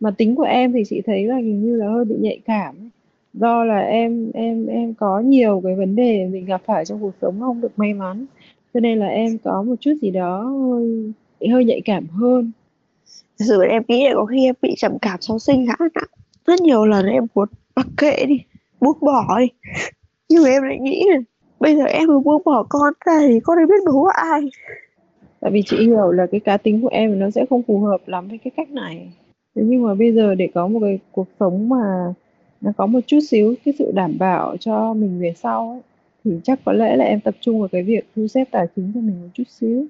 Mà 0.00 0.10
tính 0.10 0.34
của 0.34 0.42
em 0.42 0.72
thì 0.72 0.82
chị 0.88 1.00
thấy 1.06 1.24
là 1.24 1.36
hình 1.36 1.64
như 1.64 1.76
là 1.76 1.88
hơi 1.88 2.04
bị 2.04 2.16
nhạy 2.20 2.40
cảm 2.44 2.90
do 3.34 3.64
là 3.64 3.78
em 3.78 4.30
em 4.34 4.66
em 4.66 4.94
có 4.94 5.20
nhiều 5.20 5.60
cái 5.64 5.74
vấn 5.74 5.96
đề 5.96 6.26
mình 6.26 6.44
gặp 6.44 6.62
phải 6.66 6.84
trong 6.84 7.00
cuộc 7.00 7.14
sống 7.22 7.40
không 7.40 7.60
được 7.60 7.72
may 7.76 7.94
mắn. 7.94 8.26
Cho 8.74 8.80
nên 8.80 8.98
là 8.98 9.06
em 9.06 9.38
có 9.44 9.62
một 9.62 9.74
chút 9.80 9.92
gì 10.02 10.10
đó 10.10 10.42
hơi 10.42 11.12
hơi 11.50 11.64
nhạy 11.64 11.80
cảm 11.84 12.06
hơn. 12.06 12.50
Thực 13.38 13.44
sự 13.48 13.62
em 13.62 13.82
nghĩ 13.88 14.08
là 14.08 14.14
có 14.14 14.24
khi 14.24 14.44
em 14.44 14.54
bị 14.62 14.74
trầm 14.76 14.98
cảm 14.98 15.20
sau 15.20 15.38
sinh 15.38 15.66
hả 15.66 15.76
rất 16.46 16.60
nhiều 16.60 16.86
lần 16.86 17.06
em 17.06 17.26
muốn 17.34 17.48
mặc 17.76 17.86
kệ 17.96 18.24
đi 18.26 18.40
buông 18.80 18.98
bỏ 19.00 19.38
đi. 19.38 19.46
Nhưng 20.28 20.44
em 20.44 20.62
lại 20.62 20.78
nghĩ 20.78 21.04
là 21.10 21.18
bây 21.60 21.76
giờ 21.76 21.84
em 21.84 22.08
mà 22.08 22.18
buông 22.18 22.42
bỏ 22.44 22.66
con 22.68 22.92
ra 23.06 23.20
thì 23.28 23.40
con 23.40 23.58
ấy 23.58 23.66
biết 23.66 23.84
bố 23.86 24.04
ai. 24.04 24.40
Tại 25.40 25.50
vì 25.50 25.62
chị 25.66 25.76
hiểu 25.86 26.12
là 26.12 26.26
cái 26.26 26.40
cá 26.40 26.56
tính 26.56 26.82
của 26.82 26.88
em 26.88 27.18
nó 27.18 27.30
sẽ 27.30 27.44
không 27.50 27.62
phù 27.62 27.80
hợp 27.80 28.00
lắm 28.06 28.28
với 28.28 28.38
cái 28.38 28.50
cách 28.56 28.70
này. 28.70 29.12
Thế 29.54 29.62
nhưng 29.64 29.82
mà 29.82 29.94
bây 29.94 30.12
giờ 30.12 30.34
để 30.34 30.48
có 30.54 30.68
một 30.68 30.80
cái 30.82 30.98
cuộc 31.12 31.26
sống 31.40 31.68
mà 31.68 32.14
nó 32.60 32.72
có 32.76 32.86
một 32.86 33.00
chút 33.06 33.20
xíu 33.28 33.54
cái 33.64 33.74
sự 33.78 33.92
đảm 33.94 34.18
bảo 34.18 34.56
cho 34.56 34.94
mình 34.94 35.20
về 35.20 35.34
sau 35.36 35.70
ấy, 35.70 35.80
thì 36.24 36.40
chắc 36.44 36.60
có 36.64 36.72
lẽ 36.72 36.96
là 36.96 37.04
em 37.04 37.20
tập 37.20 37.34
trung 37.40 37.60
vào 37.60 37.68
cái 37.68 37.82
việc 37.82 38.06
thu 38.16 38.26
xếp 38.26 38.44
tài 38.50 38.66
chính 38.76 38.92
cho 38.94 39.00
mình 39.00 39.22
một 39.22 39.28
chút 39.34 39.48
xíu. 39.48 39.86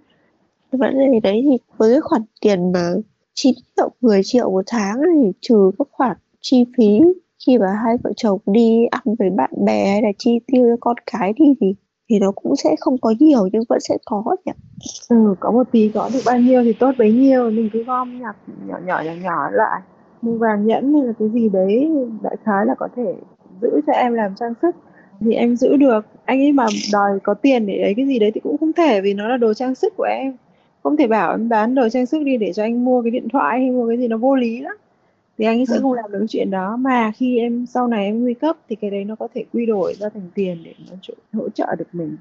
Vấn 0.72 0.98
đề 0.98 1.20
đấy 1.20 1.42
thì 1.50 1.58
với 1.76 1.92
cái 1.92 2.00
khoản 2.00 2.22
tiền 2.40 2.72
mà 2.72 2.92
9 3.34 3.54
triệu 3.76 3.90
10 4.00 4.20
triệu 4.24 4.50
một 4.50 4.64
tháng 4.66 4.96
thì 5.14 5.32
trừ 5.40 5.70
các 5.78 5.88
khoản 5.90 6.16
chi 6.40 6.64
phí 6.76 7.00
khi 7.46 7.58
mà 7.58 7.66
hai 7.84 7.96
vợ 8.04 8.12
chồng 8.16 8.38
đi 8.46 8.86
ăn 8.90 9.02
với 9.18 9.30
bạn 9.30 9.50
bè 9.64 9.90
hay 9.90 10.02
là 10.02 10.08
chi 10.18 10.40
tiêu 10.46 10.66
cho 10.70 10.76
con 10.80 10.96
cái 11.12 11.32
đi 11.32 11.44
thì 11.60 11.74
thì 12.10 12.18
nó 12.18 12.32
cũng 12.32 12.56
sẽ 12.56 12.76
không 12.80 12.98
có 13.00 13.14
nhiều 13.18 13.48
nhưng 13.52 13.62
vẫn 13.68 13.80
sẽ 13.80 13.98
có 14.04 14.36
nhỉ? 14.44 14.52
Ừ 15.08 15.34
có 15.40 15.50
một 15.50 15.62
tí 15.72 15.90
có 15.94 16.10
được 16.12 16.20
bao 16.26 16.38
nhiêu 16.38 16.64
thì 16.64 16.72
tốt 16.72 16.92
bấy 16.98 17.12
nhiêu. 17.12 17.50
Mình 17.50 17.70
cứ 17.72 17.84
gom 17.84 18.20
nhặt 18.20 18.36
nhỏ 18.66 18.76
nhỏ 18.86 19.02
nhỏ 19.04 19.12
nhỏ 19.22 19.50
lại. 19.50 19.80
Mua 20.22 20.38
vàng 20.38 20.66
nhẫn 20.66 20.94
hay 20.94 21.02
là 21.02 21.12
cái 21.18 21.28
gì 21.28 21.48
đấy, 21.48 21.90
đại 22.22 22.36
khái 22.44 22.66
là 22.66 22.74
có 22.74 22.88
thể 22.96 23.14
giữ 23.62 23.80
cho 23.86 23.92
em 23.92 24.14
làm 24.14 24.34
trang 24.34 24.54
sức. 24.62 24.76
Thì 25.20 25.34
em 25.34 25.56
giữ 25.56 25.76
được. 25.76 26.06
Anh 26.24 26.40
ấy 26.40 26.52
mà 26.52 26.66
đòi 26.92 27.18
có 27.22 27.34
tiền 27.34 27.66
để 27.66 27.78
lấy 27.78 27.94
cái 27.96 28.06
gì 28.06 28.18
đấy 28.18 28.30
thì 28.34 28.40
cũng 28.40 28.58
không 28.58 28.72
thể 28.72 29.00
vì 29.00 29.14
nó 29.14 29.28
là 29.28 29.36
đồ 29.36 29.54
trang 29.54 29.74
sức 29.74 29.92
của 29.96 30.04
em. 30.04 30.36
Không 30.82 30.96
thể 30.96 31.06
bảo 31.06 31.30
em 31.30 31.48
bán 31.48 31.74
đồ 31.74 31.88
trang 31.88 32.06
sức 32.06 32.22
đi 32.24 32.36
để 32.36 32.52
cho 32.52 32.62
anh 32.62 32.84
mua 32.84 33.02
cái 33.02 33.10
điện 33.10 33.28
thoại 33.32 33.60
hay 33.60 33.70
mua 33.70 33.88
cái 33.88 33.98
gì 33.98 34.08
nó 34.08 34.16
vô 34.16 34.36
lý 34.36 34.60
lắm 34.60 34.76
thì 35.38 35.44
anh 35.44 35.58
ấy 35.58 35.66
sẽ 35.66 35.74
ừ. 35.74 35.82
không 35.82 35.92
làm 35.92 36.12
được 36.12 36.26
chuyện 36.28 36.50
đó. 36.50 36.76
Mà 36.76 37.12
khi 37.16 37.38
em 37.38 37.66
sau 37.66 37.88
này 37.88 38.04
em 38.04 38.22
nguy 38.22 38.34
cấp 38.34 38.56
thì 38.68 38.76
cái 38.76 38.90
đấy 38.90 39.04
nó 39.04 39.14
có 39.14 39.28
thể 39.34 39.44
quy 39.52 39.66
đổi 39.66 39.94
ra 39.94 40.08
thành 40.08 40.30
tiền 40.34 40.58
để 40.64 40.74
nó 40.90 40.96
hỗ 41.32 41.48
trợ 41.48 41.74
được 41.78 41.88
mình. 41.92 42.16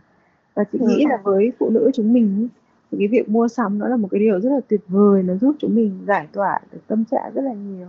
Và 0.55 0.63
chị 0.71 0.77
ừ. 0.81 0.87
nghĩ 0.87 1.05
là 1.09 1.17
với 1.23 1.51
phụ 1.59 1.69
nữ 1.69 1.91
chúng 1.93 2.13
mình 2.13 2.47
thì 2.91 2.97
cái 2.99 3.07
việc 3.07 3.29
mua 3.29 3.47
sắm 3.47 3.79
nó 3.79 3.87
là 3.87 3.95
một 3.95 4.07
cái 4.11 4.19
điều 4.19 4.39
rất 4.39 4.49
là 4.49 4.59
tuyệt 4.67 4.81
vời 4.87 5.23
nó 5.23 5.35
giúp 5.35 5.55
chúng 5.59 5.75
mình 5.75 5.99
giải 6.07 6.27
tỏa 6.33 6.59
được 6.71 6.79
tâm 6.87 7.03
trạng 7.11 7.31
rất 7.33 7.41
là 7.41 7.53
nhiều. 7.53 7.87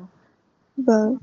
Vâng. 0.77 1.17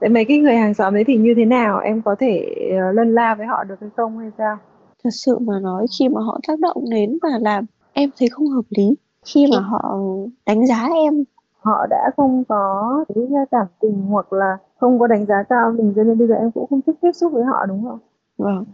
Thế 0.00 0.08
mấy 0.08 0.24
cái 0.24 0.38
người 0.38 0.56
hàng 0.56 0.74
xóm 0.74 0.94
đấy 0.94 1.04
thì 1.06 1.16
như 1.16 1.34
thế 1.36 1.44
nào? 1.44 1.78
Em 1.78 2.02
có 2.02 2.14
thể 2.18 2.56
uh, 2.70 2.94
lân 2.94 3.14
la 3.14 3.34
với 3.34 3.46
họ 3.46 3.64
được 3.64 3.80
hay 3.80 3.90
không 3.96 4.18
hay 4.18 4.30
sao? 4.38 4.56
Thật 5.04 5.10
sự 5.12 5.38
mà 5.38 5.60
nói 5.62 5.86
khi 5.98 6.08
mà 6.08 6.20
họ 6.20 6.40
tác 6.48 6.58
động 6.60 6.84
đến 6.90 7.18
và 7.22 7.28
làm 7.40 7.64
em 7.92 8.10
thấy 8.18 8.28
không 8.28 8.46
hợp 8.46 8.64
lý. 8.76 8.94
Khi 9.26 9.46
mà 9.52 9.60
họ 9.60 9.98
đánh 10.46 10.66
giá 10.66 10.88
em 10.94 11.24
họ 11.64 11.86
đã 11.90 12.10
không 12.16 12.44
có 12.48 13.04
cái 13.14 13.24
cảm 13.50 13.66
tình 13.80 14.02
hoặc 14.02 14.32
là 14.32 14.56
không 14.80 14.98
có 14.98 15.06
đánh 15.06 15.26
giá 15.26 15.42
cao 15.42 15.72
mình 15.72 15.92
cho 15.96 16.02
nên 16.02 16.18
bây 16.18 16.28
giờ 16.28 16.34
em 16.34 16.50
cũng 16.50 16.66
không 16.70 16.80
thích 16.86 16.96
tiếp 17.00 17.12
xúc 17.12 17.32
với 17.32 17.44
họ 17.44 17.66
đúng 17.66 17.84
không? 17.84 17.98
Vâng. 18.38 18.64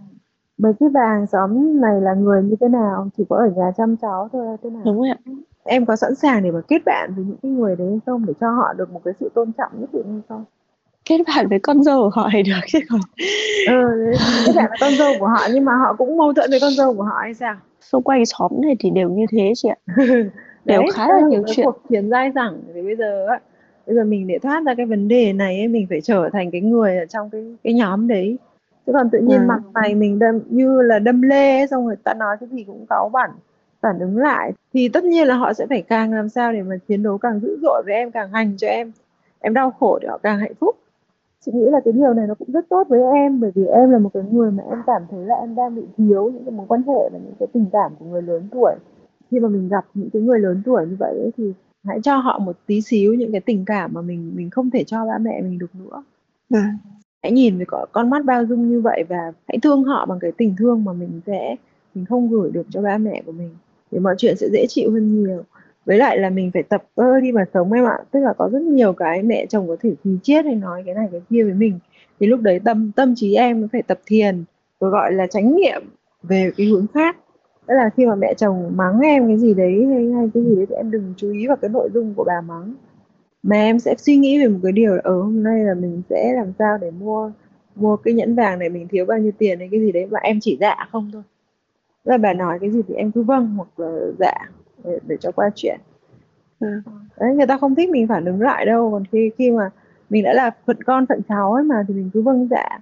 Mấy 0.59 0.73
cái 0.81 0.89
bà 0.89 1.01
hàng 1.01 1.27
xóm 1.27 1.81
này 1.81 2.01
là 2.01 2.15
người 2.15 2.43
như 2.43 2.57
thế 2.61 2.69
nào? 2.69 3.09
Chỉ 3.17 3.25
có 3.29 3.37
ở 3.37 3.51
nhà 3.57 3.71
chăm 3.77 3.97
cháu 3.97 4.29
thôi 4.33 4.47
hay 4.47 4.57
thế 4.63 4.71
nào? 4.71 4.83
Đúng 4.85 5.03
ạ. 5.03 5.17
Em 5.65 5.87
có 5.87 5.97
sẵn 5.97 6.15
sàng 6.15 6.43
để 6.43 6.51
mà 6.51 6.61
kết 6.69 6.83
bạn 6.87 7.13
với 7.17 7.25
những 7.25 7.37
cái 7.43 7.53
người 7.53 7.77
đấy 7.77 7.89
hay 7.89 7.99
không? 8.07 8.27
Để 8.27 8.33
cho 8.41 8.51
họ 8.51 8.73
được 8.73 8.93
một 8.93 9.01
cái 9.05 9.15
sự 9.21 9.31
tôn 9.35 9.53
trọng 9.53 9.73
nhất 9.81 9.91
định 9.93 10.05
hay 10.13 10.21
không? 10.29 10.45
Kết 11.05 11.19
bạn 11.27 11.49
với 11.49 11.59
con 11.59 11.83
dâu 11.83 12.01
của 12.03 12.11
họ 12.21 12.29
thì 12.33 12.43
được 12.43 12.61
chứ 12.67 12.79
còn 12.91 13.01
ừ, 13.69 14.13
kết 14.47 14.53
bạn 14.57 14.67
với 14.69 14.79
con 14.81 14.93
dâu 14.99 15.13
của 15.19 15.27
họ 15.27 15.41
nhưng 15.53 15.65
mà 15.65 15.73
họ 15.77 15.95
cũng 15.99 16.17
mâu 16.17 16.33
thuẫn 16.33 16.51
với 16.51 16.61
con 16.61 16.73
dâu 16.73 16.95
của 16.95 17.03
họ 17.03 17.19
hay 17.21 17.35
sao? 17.35 17.55
Xung 17.81 18.03
quanh 18.03 18.27
xóm 18.27 18.51
này 18.55 18.77
thì 18.81 18.91
đều 18.91 19.09
như 19.09 19.27
thế 19.31 19.53
chị 19.57 19.69
ạ 19.69 19.77
đều 20.65 20.83
khá 20.95 21.09
là 21.09 21.21
nhiều 21.29 21.43
chuyện. 21.47 21.67
cuộc 21.67 21.83
chiến 21.89 22.11
dai 22.11 22.33
dẳng 22.35 22.63
thì 22.75 22.83
bây 22.83 22.97
giờ 22.97 23.27
á 23.27 23.41
bây 23.87 23.97
giờ 23.97 24.05
mình 24.05 24.27
để 24.27 24.39
thoát 24.39 24.63
ra 24.67 24.75
cái 24.75 24.87
vấn 24.87 25.09
đề 25.09 25.33
này 25.33 25.59
ấy, 25.59 25.69
mình 25.69 25.87
phải 25.91 26.01
trở 26.01 26.29
thành 26.33 26.51
cái 26.51 26.61
người 26.61 26.99
ở 26.99 27.07
trong 27.07 27.31
cái 27.31 27.57
cái 27.65 27.75
nhóm 27.75 28.09
đấy. 28.09 28.39
Chứ 28.87 28.93
còn 28.93 29.11
tự 29.11 29.19
nhiên 29.19 29.39
à. 29.39 29.45
mặt 29.47 29.61
mày 29.75 29.95
mình 29.95 30.19
đâm 30.19 30.41
như 30.49 30.83
là 30.83 30.99
đâm 30.99 31.23
lê 31.23 31.59
ấy, 31.59 31.67
xong 31.67 31.87
rồi 31.87 31.97
ta 32.05 32.15
nói 32.15 32.37
cái 32.41 32.49
gì 32.49 32.65
cũng 32.65 32.87
cáu 32.89 33.09
bẩn 33.13 33.31
phản 33.81 33.99
ứng 33.99 34.19
lại. 34.19 34.53
Thì 34.75 34.89
tất 34.89 35.05
nhiên 35.05 35.27
là 35.27 35.35
họ 35.35 35.53
sẽ 35.53 35.67
phải 35.67 35.83
càng 35.83 36.13
làm 36.13 36.29
sao 36.29 36.53
để 36.53 36.63
mà 36.63 36.77
chiến 36.89 37.03
đấu 37.03 37.19
càng 37.19 37.41
dữ 37.41 37.59
dội 37.63 37.83
với 37.87 37.95
em 37.95 38.11
càng 38.11 38.31
hành 38.33 38.57
cho 38.57 38.67
em. 38.67 38.93
Em 39.41 39.55
đau 39.55 39.71
khổ 39.71 39.99
để 40.03 40.09
họ 40.09 40.19
càng 40.19 40.39
hạnh 40.39 40.55
phúc. 40.61 40.77
Chị 41.45 41.53
nghĩ 41.55 41.71
là 41.71 41.81
cái 41.85 41.93
điều 41.93 42.15
này 42.15 42.27
nó 42.27 42.35
cũng 42.35 42.53
rất 42.53 42.69
tốt 42.69 42.89
với 42.89 43.01
em 43.15 43.41
bởi 43.41 43.51
vì 43.55 43.67
em 43.67 43.91
là 43.91 43.99
một 43.99 44.11
cái 44.15 44.23
người 44.31 44.51
mà 44.51 44.63
em 44.71 44.83
cảm 44.87 45.03
thấy 45.11 45.25
là 45.27 45.35
em 45.35 45.55
đang 45.55 45.75
bị 45.75 45.83
thiếu 45.97 46.31
những 46.35 46.45
cái 46.45 46.53
mối 46.53 46.67
quan 46.69 46.83
hệ 46.83 47.09
và 47.13 47.19
những 47.19 47.35
cái 47.39 47.49
tình 47.53 47.67
cảm 47.73 47.93
của 47.99 48.05
người 48.05 48.23
lớn 48.23 48.49
tuổi 48.53 48.75
khi 49.31 49.41
mà 49.41 49.49
mình 49.49 49.69
gặp 49.69 49.85
những 49.95 50.11
cái 50.11 50.23
người 50.23 50.41
lớn 50.41 50.63
tuổi 50.65 50.87
như 50.87 50.97
vậy 50.99 51.19
ấy, 51.19 51.31
thì 51.37 51.53
hãy 51.85 52.01
cho 52.03 52.17
họ 52.17 52.39
một 52.39 52.57
tí 52.67 52.81
xíu 52.81 53.15
những 53.15 53.33
cái 53.33 53.41
tình 53.41 53.65
cảm 53.65 53.91
mà 53.95 54.01
mình 54.03 54.33
mình 54.35 54.51
không 54.51 54.71
thể 54.71 54.85
cho 54.85 55.07
ba 55.07 55.19
mẹ 55.19 55.41
mình 55.43 55.59
được 55.59 55.75
nữa. 55.75 56.03
À. 56.51 56.75
hãy 57.23 57.33
nhìn 57.33 57.57
với 57.57 57.67
con 57.93 58.11
mắt 58.11 58.25
bao 58.25 58.47
dung 58.47 58.69
như 58.71 58.81
vậy 58.81 59.05
và 59.09 59.33
hãy 59.49 59.59
thương 59.63 59.85
họ 59.85 60.07
bằng 60.07 60.19
cái 60.19 60.33
tình 60.33 60.55
thương 60.59 60.85
mà 60.85 60.93
mình 60.93 61.21
sẽ 61.27 61.57
mình 61.95 62.05
không 62.05 62.31
gửi 62.31 62.51
được 62.51 62.67
cho 62.71 62.83
ba 62.83 62.99
mẹ 62.99 63.23
của 63.27 63.33
mình 63.33 63.51
thì 63.91 63.99
mọi 63.99 64.15
chuyện 64.19 64.37
sẽ 64.37 64.49
dễ 64.53 64.67
chịu 64.69 64.91
hơn 64.91 65.25
nhiều. 65.25 65.43
Với 65.87 65.99
lại 65.99 66.19
là 66.19 66.31
mình 66.31 66.51
phải 66.55 66.63
tập 66.63 66.85
ơ 66.95 67.21
đi 67.21 67.33
mà 67.33 67.45
sống 67.55 67.73
em 67.73 67.85
ạ. 67.85 67.99
Tức 68.11 68.21
là 68.21 68.33
có 68.39 68.49
rất 68.53 68.63
nhiều 68.63 68.93
cái 68.93 69.23
mẹ 69.23 69.47
chồng 69.47 69.69
có 69.69 69.77
thể 69.81 69.95
thì 70.05 70.11
chết 70.23 70.45
hay 70.45 70.55
nói 70.55 70.83
cái 70.87 70.95
này 70.95 71.09
cái 71.13 71.21
kia 71.31 71.45
với 71.45 71.55
mình 71.55 71.79
thì 72.21 72.27
lúc 72.27 72.41
đấy 72.41 72.61
tâm 72.65 72.93
tâm 72.93 73.15
trí 73.17 73.35
em 73.35 73.69
phải 73.73 73.83
tập 73.83 74.01
thiền 74.07 74.45
rồi 74.81 74.91
gọi 74.91 75.13
là 75.13 75.27
tránh 75.27 75.57
niệm 75.57 75.83
về 76.23 76.51
cái 76.57 76.67
hướng 76.67 76.87
khác 76.95 77.17
tức 77.71 77.77
là 77.77 77.91
khi 77.97 78.07
mà 78.07 78.15
mẹ 78.15 78.35
chồng 78.35 78.73
mắng 78.77 79.01
em 79.01 79.29
cái 79.29 79.39
gì 79.39 79.55
đấy 79.55 79.87
hay, 79.87 80.11
hay 80.13 80.31
cái 80.35 80.43
gì 80.43 80.57
đấy 80.57 80.67
thì 80.69 80.75
em 80.75 80.91
đừng 80.91 81.15
chú 81.17 81.33
ý 81.33 81.47
vào 81.47 81.57
cái 81.57 81.69
nội 81.69 81.89
dung 81.95 82.15
của 82.15 82.25
bà 82.25 82.41
mắng. 82.41 82.75
Mà 83.43 83.57
em 83.57 83.79
sẽ 83.79 83.95
suy 83.99 84.17
nghĩ 84.17 84.39
về 84.39 84.49
một 84.49 84.59
cái 84.63 84.73
điều 84.73 84.95
là 84.95 85.01
ở 85.05 85.15
ờ, 85.15 85.23
hôm 85.23 85.43
nay 85.43 85.65
là 85.65 85.75
mình 85.75 86.03
sẽ 86.11 86.33
làm 86.37 86.53
sao 86.59 86.79
để 86.79 86.91
mua 86.91 87.33
mua 87.75 87.97
cái 87.97 88.15
nhẫn 88.15 88.35
vàng 88.35 88.59
này 88.59 88.69
mình 88.69 88.89
thiếu 88.89 89.05
bao 89.05 89.19
nhiêu 89.19 89.33
tiền 89.39 89.59
hay 89.59 89.69
cái 89.71 89.81
gì 89.81 89.93
đấy 89.93 90.07
mà 90.11 90.19
em 90.23 90.39
chỉ 90.41 90.57
dạ 90.61 90.89
không 90.93 91.11
thôi. 91.13 91.23
Là 92.05 92.17
bà 92.17 92.33
nói 92.33 92.59
cái 92.61 92.71
gì 92.71 92.83
thì 92.89 92.95
em 92.95 93.13
cứ 93.13 93.23
vâng 93.23 93.55
hoặc 93.57 93.81
là 93.81 94.01
dạ 94.19 94.35
để, 94.85 94.99
để 95.07 95.17
cho 95.21 95.33
qua 95.33 95.51
chuyện. 95.55 95.81
Ừ. 96.61 96.81
đấy 97.21 97.35
người 97.35 97.47
ta 97.47 97.59
không 97.59 97.75
thích 97.75 97.91
mình 97.91 98.09
phản 98.09 98.25
ứng 98.25 98.41
lại 98.41 98.67
đâu 98.67 98.91
còn 98.93 99.05
khi 99.13 99.31
khi 99.39 99.51
mà 99.51 99.71
mình 100.11 100.25
đã 100.25 100.33
là 100.33 100.51
phận 100.67 100.83
con 100.83 101.07
phận 101.07 101.21
cháu 101.29 101.53
ấy 101.53 101.65
mà 101.65 101.85
thì 101.89 101.95
mình 101.95 102.11
cứ 102.15 102.23
vâng 102.23 102.49
dạ. 102.51 102.79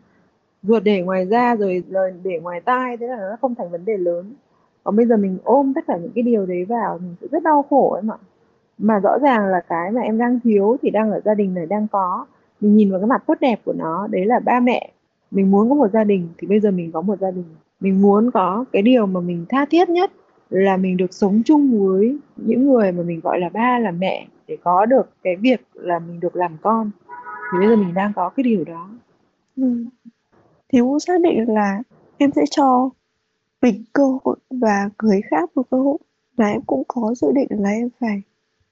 Ruột 0.62 0.82
để 0.84 1.02
ngoài 1.02 1.26
da 1.26 1.56
rồi 1.56 1.84
lời 1.88 2.12
để 2.22 2.40
ngoài 2.40 2.60
tai 2.60 2.96
thế 2.96 3.06
là 3.06 3.16
nó 3.16 3.36
không 3.40 3.54
thành 3.54 3.70
vấn 3.70 3.84
đề 3.84 3.96
lớn 3.96 4.34
còn 4.88 4.96
bây 4.96 5.07
giờ 5.07 5.16
mình 5.16 5.38
ôm 5.44 5.72
tất 5.74 5.85
cả 5.87 5.96
những 5.96 6.11
cái 6.14 6.22
điều 6.22 6.46
đấy 6.46 6.64
vào, 6.64 6.98
mình 7.03 7.14
sẽ 7.20 7.27
rất 7.31 7.42
đau 7.42 7.64
khổ 7.70 7.90
ấy 7.90 8.03
mà 8.03 8.14
mà 8.79 8.98
rõ 8.98 9.18
ràng 9.18 9.46
là 9.46 9.61
cái 9.68 9.90
mà 9.90 10.01
em 10.01 10.18
đang 10.18 10.40
thiếu 10.40 10.77
thì 10.83 10.90
đang 10.90 11.11
ở 11.11 11.20
gia 11.24 11.35
đình 11.35 11.55
này 11.55 11.66
đang 11.66 11.87
có. 11.88 12.27
Mình 12.61 12.77
nhìn 12.77 12.90
vào 12.90 13.01
cái 13.01 13.07
mặt 13.07 13.22
tốt 13.27 13.35
đẹp 13.40 13.61
của 13.64 13.72
nó, 13.72 14.07
đấy 14.11 14.27
là 14.27 14.38
ba 14.38 14.61
mẹ. 14.61 14.92
Mình 15.31 15.51
muốn 15.51 15.68
có 15.68 15.74
một 15.74 15.90
gia 15.92 16.05
đình 16.05 16.29
thì 16.38 16.46
bây 16.46 16.61
giờ 16.61 16.70
mình 16.70 16.92
có 16.92 17.01
một 17.01 17.18
gia 17.20 17.31
đình. 17.31 17.44
Mình 17.81 18.03
muốn 18.03 18.31
có 18.31 18.64
cái 18.72 18.83
điều 18.83 19.07
mà 19.07 19.20
mình 19.20 19.46
tha 19.48 19.64
thiết 19.70 19.88
nhất 19.88 20.12
là 20.51 20.77
mình 20.77 20.96
được 20.96 21.14
sống 21.14 21.42
chung 21.44 21.88
với 21.88 22.18
những 22.37 22.66
người 22.66 22.92
mà 22.92 23.03
mình 23.03 23.20
gọi 23.20 23.40
là 23.40 23.48
ba, 23.48 23.79
là 23.79 23.90
mẹ, 23.90 24.27
để 24.46 24.57
có 24.64 24.87
được 24.87 25.11
cái 25.22 25.37
việc 25.37 25.61
là 25.74 25.98
mình 25.98 26.20
được 26.20 26.37
làm 26.37 26.57
con. 26.62 26.90
Thì 27.53 27.59
bây 27.59 27.68
giờ 27.68 27.77
mình 27.77 27.94
đang 27.94 28.12
có 28.16 28.29
cái 28.29 28.44
điều 28.44 28.64
đó. 28.64 28.88
Ừ. 29.57 29.85
thì 30.72 30.81
cũng 30.81 31.01
xác 31.01 31.20
định 31.20 31.44
là 31.48 31.83
em 32.18 32.31
sẽ 32.33 32.42
cho 32.51 32.90
mình 33.62 33.84
cơ 33.92 34.18
hội 34.24 34.36
và 34.50 34.90
người 35.02 35.20
khác 35.30 35.50
một 35.54 35.62
cơ 35.70 35.76
hội 35.76 35.98
và 36.36 36.46
em 36.46 36.60
cũng 36.66 36.82
có 36.88 37.14
dự 37.16 37.32
định 37.32 37.48
là 37.50 37.70
em 37.70 37.88
phải 38.00 38.22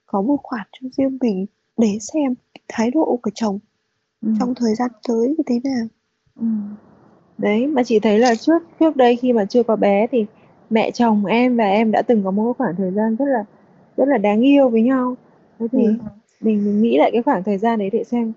có 0.07 0.22
một 0.22 0.37
khoản 0.42 0.66
cho 0.72 0.88
riêng 0.96 1.18
mình 1.20 1.46
để 1.77 1.99
xem 2.01 2.35
thái 2.68 2.90
độ 2.90 3.18
của 3.22 3.31
chồng 3.35 3.59
ừ. 4.22 4.29
trong 4.38 4.55
thời 4.55 4.75
gian 4.75 4.90
tới 5.09 5.29
như 5.29 5.44
thế 5.46 5.61
nào 5.64 5.87
ừ. 6.40 6.46
đấy 7.38 7.66
mà 7.66 7.83
chị 7.83 7.99
thấy 7.99 8.18
là 8.18 8.35
trước 8.35 8.62
trước 8.81 8.96
đây 8.96 9.16
khi 9.16 9.33
mà 9.33 9.44
chưa 9.44 9.62
có 9.62 9.77
bé 9.77 10.07
thì 10.07 10.27
mẹ 10.70 10.90
chồng 10.90 11.25
em 11.25 11.57
và 11.57 11.64
em 11.64 11.90
đã 11.90 12.03
từng 12.03 12.25
có 12.25 12.31
một 12.31 12.53
khoảng 12.59 12.77
thời 12.77 12.90
gian 12.90 13.16
rất 13.16 13.27
là 13.27 13.44
rất 13.96 14.05
là 14.09 14.18
đáng 14.18 14.40
yêu 14.40 14.68
với 14.68 14.83
nhau 14.83 15.16
thế 15.59 15.66
thì 15.72 15.85
ừ. 15.85 15.92
mình 16.40 16.64
mình 16.64 16.83
nghĩ 16.83 16.99
lại 16.99 17.11
cái 17.12 17.22
khoảng 17.22 17.42
thời 17.42 17.59
gian 17.59 17.79
đấy 17.79 17.90
để 17.92 18.05
xem 18.05 18.33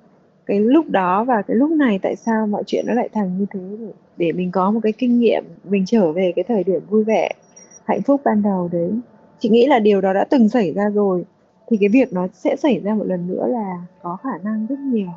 cái 0.50 0.60
lúc 0.60 0.90
đó 0.90 1.24
và 1.24 1.42
cái 1.42 1.58
lúc 1.58 1.72
này 1.72 2.00
tại 2.02 2.16
sao 2.16 2.48
mọi 2.48 2.64
chuyện 2.68 2.86
nó 2.88 2.94
lại 2.94 3.10
thành 3.14 3.38
như 3.38 3.46
thế 3.54 3.60
để, 3.80 3.92
để 4.18 4.32
mình 4.32 4.52
có 4.52 4.72
một 4.72 4.80
cái 4.84 4.92
kinh 4.92 5.20
nghiệm 5.20 5.44
mình 5.64 5.86
trở 5.86 6.12
về 6.12 6.34
cái 6.36 6.46
thời 6.48 6.64
điểm 6.64 6.82
vui 6.90 7.04
vẻ 7.04 7.30
hạnh 7.86 8.02
phúc 8.02 8.22
ban 8.24 8.42
đầu 8.42 8.70
đấy. 8.72 8.92
Chị 9.40 9.50
nghĩ 9.50 9.68
là 9.68 9.80
điều 9.80 10.02
đó 10.02 10.14
đã 10.14 10.26
từng 10.30 10.50
xảy 10.50 10.74
ra 10.74 10.90
rồi 10.90 11.26
thì 11.68 11.78
cái 11.80 11.90
việc 11.90 12.14
nó 12.14 12.28
sẽ 12.34 12.56
xảy 12.56 12.80
ra 12.80 12.96
một 12.96 13.04
lần 13.08 13.28
nữa 13.28 13.48
là 13.48 13.76
có 14.02 14.18
khả 14.24 14.38
năng 14.44 14.66
rất 14.70 14.80
nhiều. 14.80 15.10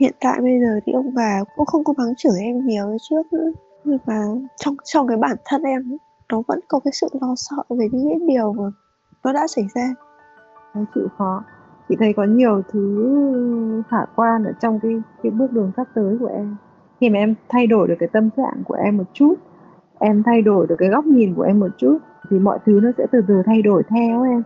Hiện 0.00 0.12
tại 0.20 0.40
bây 0.40 0.60
giờ 0.60 0.80
thì 0.86 0.92
ông 0.92 1.14
bà 1.14 1.44
cũng 1.56 1.66
không 1.66 1.84
có 1.84 1.94
mắng 1.96 2.14
chửi 2.16 2.40
em 2.40 2.66
nhiều 2.66 2.88
như 2.88 2.96
trước 3.10 3.32
nữa. 3.32 3.52
Nhưng 3.84 3.98
mà 4.06 4.22
trong 4.56 4.76
trong 4.84 5.08
cái 5.08 5.16
bản 5.16 5.36
thân 5.44 5.62
em 5.62 5.98
nó 6.32 6.42
vẫn 6.48 6.60
có 6.68 6.80
cái 6.84 6.92
sự 6.92 7.08
lo 7.20 7.34
sợ 7.36 7.62
về 7.68 7.88
những 7.92 8.08
cái 8.08 8.18
điều 8.28 8.52
mà 8.52 8.64
nó 9.24 9.32
đã 9.32 9.46
xảy 9.46 9.64
ra. 9.74 9.94
Nó 10.74 10.84
chịu 10.94 11.08
khó 11.18 11.44
chị 11.88 11.96
thấy 11.98 12.12
có 12.12 12.24
nhiều 12.24 12.62
thứ 12.72 13.82
khả 13.88 14.04
quan 14.16 14.44
ở 14.44 14.52
trong 14.60 14.80
cái 14.80 14.92
cái 15.22 15.30
bước 15.30 15.52
đường 15.52 15.72
sắp 15.76 15.86
tới 15.94 16.16
của 16.20 16.26
em 16.26 16.56
khi 17.00 17.10
mà 17.10 17.18
em 17.18 17.34
thay 17.48 17.66
đổi 17.66 17.88
được 17.88 17.94
cái 17.98 18.08
tâm 18.12 18.30
trạng 18.36 18.62
của 18.64 18.74
em 18.74 18.96
một 18.96 19.04
chút 19.12 19.34
em 19.98 20.22
thay 20.22 20.42
đổi 20.42 20.66
được 20.66 20.76
cái 20.78 20.88
góc 20.88 21.04
nhìn 21.04 21.34
của 21.34 21.42
em 21.42 21.60
một 21.60 21.70
chút 21.78 21.98
thì 22.30 22.38
mọi 22.38 22.58
thứ 22.66 22.80
nó 22.82 22.90
sẽ 22.98 23.06
từ 23.12 23.20
từ 23.28 23.42
thay 23.46 23.62
đổi 23.62 23.82
theo 23.90 24.22
em 24.22 24.42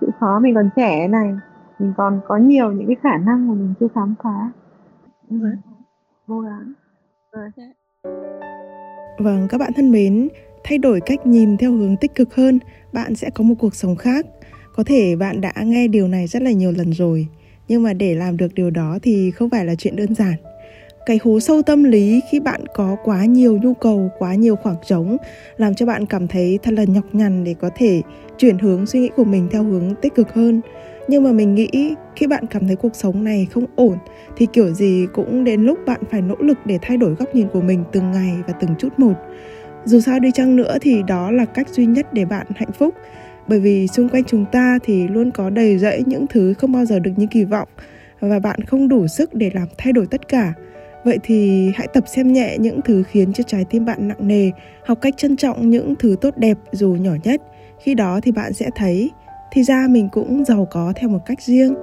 chịu 0.00 0.10
khó 0.20 0.40
mình 0.40 0.54
còn 0.54 0.70
trẻ 0.76 1.08
này 1.08 1.34
mình 1.78 1.92
còn 1.96 2.20
có 2.26 2.36
nhiều 2.36 2.72
những 2.72 2.86
cái 2.86 2.96
khả 3.02 3.16
năng 3.16 3.48
mà 3.48 3.54
mình 3.54 3.74
chưa 3.80 3.88
khám 3.94 4.14
phá 4.22 4.50
ừ. 5.30 5.36
cố 6.26 6.40
gắng 6.40 6.72
rồi. 7.32 7.50
Vâng, 9.18 9.46
các 9.48 9.58
bạn 9.58 9.72
thân 9.76 9.90
mến, 9.90 10.28
thay 10.64 10.78
đổi 10.78 11.00
cách 11.06 11.26
nhìn 11.26 11.56
theo 11.56 11.72
hướng 11.72 11.96
tích 11.96 12.14
cực 12.14 12.34
hơn, 12.34 12.58
bạn 12.92 13.14
sẽ 13.14 13.30
có 13.34 13.44
một 13.44 13.54
cuộc 13.58 13.74
sống 13.74 13.96
khác. 13.96 14.26
Có 14.80 14.84
thể 14.84 15.16
bạn 15.16 15.40
đã 15.40 15.52
nghe 15.64 15.88
điều 15.88 16.08
này 16.08 16.26
rất 16.26 16.42
là 16.42 16.50
nhiều 16.50 16.72
lần 16.72 16.92
rồi, 16.92 17.26
nhưng 17.68 17.82
mà 17.82 17.92
để 17.92 18.14
làm 18.14 18.36
được 18.36 18.54
điều 18.54 18.70
đó 18.70 18.98
thì 19.02 19.30
không 19.30 19.50
phải 19.50 19.64
là 19.64 19.74
chuyện 19.74 19.96
đơn 19.96 20.14
giản. 20.14 20.34
Cái 21.06 21.18
hố 21.22 21.40
sâu 21.40 21.62
tâm 21.62 21.84
lý 21.84 22.20
khi 22.30 22.40
bạn 22.40 22.60
có 22.74 22.96
quá 23.04 23.24
nhiều 23.24 23.58
nhu 23.62 23.74
cầu, 23.74 24.10
quá 24.18 24.34
nhiều 24.34 24.56
khoảng 24.56 24.76
trống 24.86 25.16
làm 25.56 25.74
cho 25.74 25.86
bạn 25.86 26.06
cảm 26.06 26.28
thấy 26.28 26.58
thật 26.62 26.74
là 26.74 26.84
nhọc 26.84 27.04
nhằn 27.14 27.44
để 27.44 27.54
có 27.60 27.70
thể 27.76 28.02
chuyển 28.38 28.58
hướng 28.58 28.86
suy 28.86 29.00
nghĩ 29.00 29.08
của 29.16 29.24
mình 29.24 29.48
theo 29.50 29.62
hướng 29.62 29.94
tích 30.02 30.14
cực 30.14 30.34
hơn. 30.34 30.60
Nhưng 31.08 31.24
mà 31.24 31.32
mình 31.32 31.54
nghĩ 31.54 31.94
khi 32.16 32.26
bạn 32.26 32.46
cảm 32.46 32.66
thấy 32.66 32.76
cuộc 32.76 32.94
sống 32.94 33.24
này 33.24 33.46
không 33.50 33.64
ổn 33.76 33.98
thì 34.36 34.46
kiểu 34.52 34.74
gì 34.74 35.06
cũng 35.12 35.44
đến 35.44 35.62
lúc 35.62 35.78
bạn 35.86 36.00
phải 36.10 36.22
nỗ 36.22 36.36
lực 36.38 36.58
để 36.64 36.78
thay 36.82 36.96
đổi 36.96 37.14
góc 37.14 37.34
nhìn 37.34 37.48
của 37.48 37.60
mình 37.60 37.84
từng 37.92 38.10
ngày 38.10 38.34
và 38.46 38.52
từng 38.52 38.70
chút 38.78 38.98
một 38.98 39.14
dù 39.84 40.00
sao 40.00 40.20
đi 40.20 40.30
chăng 40.34 40.56
nữa 40.56 40.78
thì 40.80 41.02
đó 41.06 41.30
là 41.30 41.44
cách 41.44 41.68
duy 41.68 41.86
nhất 41.86 42.12
để 42.12 42.24
bạn 42.24 42.46
hạnh 42.56 42.72
phúc 42.72 42.94
bởi 43.50 43.60
vì 43.60 43.86
xung 43.88 44.08
quanh 44.08 44.24
chúng 44.24 44.44
ta 44.52 44.78
thì 44.82 45.08
luôn 45.08 45.30
có 45.30 45.50
đầy 45.50 45.78
rẫy 45.78 46.02
những 46.06 46.26
thứ 46.26 46.54
không 46.54 46.72
bao 46.72 46.84
giờ 46.84 46.98
được 46.98 47.10
như 47.16 47.26
kỳ 47.30 47.44
vọng 47.44 47.68
và 48.20 48.38
bạn 48.38 48.60
không 48.60 48.88
đủ 48.88 49.06
sức 49.06 49.34
để 49.34 49.50
làm 49.54 49.68
thay 49.78 49.92
đổi 49.92 50.06
tất 50.06 50.28
cả. 50.28 50.52
Vậy 51.04 51.18
thì 51.22 51.70
hãy 51.74 51.88
tập 51.92 52.04
xem 52.06 52.32
nhẹ 52.32 52.56
những 52.58 52.80
thứ 52.84 53.02
khiến 53.02 53.32
cho 53.32 53.44
trái 53.46 53.64
tim 53.70 53.84
bạn 53.84 54.08
nặng 54.08 54.28
nề, 54.28 54.50
học 54.84 54.98
cách 55.00 55.14
trân 55.16 55.36
trọng 55.36 55.70
những 55.70 55.94
thứ 55.98 56.16
tốt 56.20 56.36
đẹp 56.36 56.58
dù 56.72 56.88
nhỏ 56.88 57.12
nhất. 57.24 57.42
Khi 57.82 57.94
đó 57.94 58.20
thì 58.22 58.32
bạn 58.32 58.52
sẽ 58.52 58.70
thấy, 58.76 59.10
thì 59.52 59.62
ra 59.62 59.86
mình 59.90 60.08
cũng 60.12 60.44
giàu 60.44 60.68
có 60.70 60.92
theo 60.96 61.08
một 61.08 61.26
cách 61.26 61.42
riêng. 61.42 61.74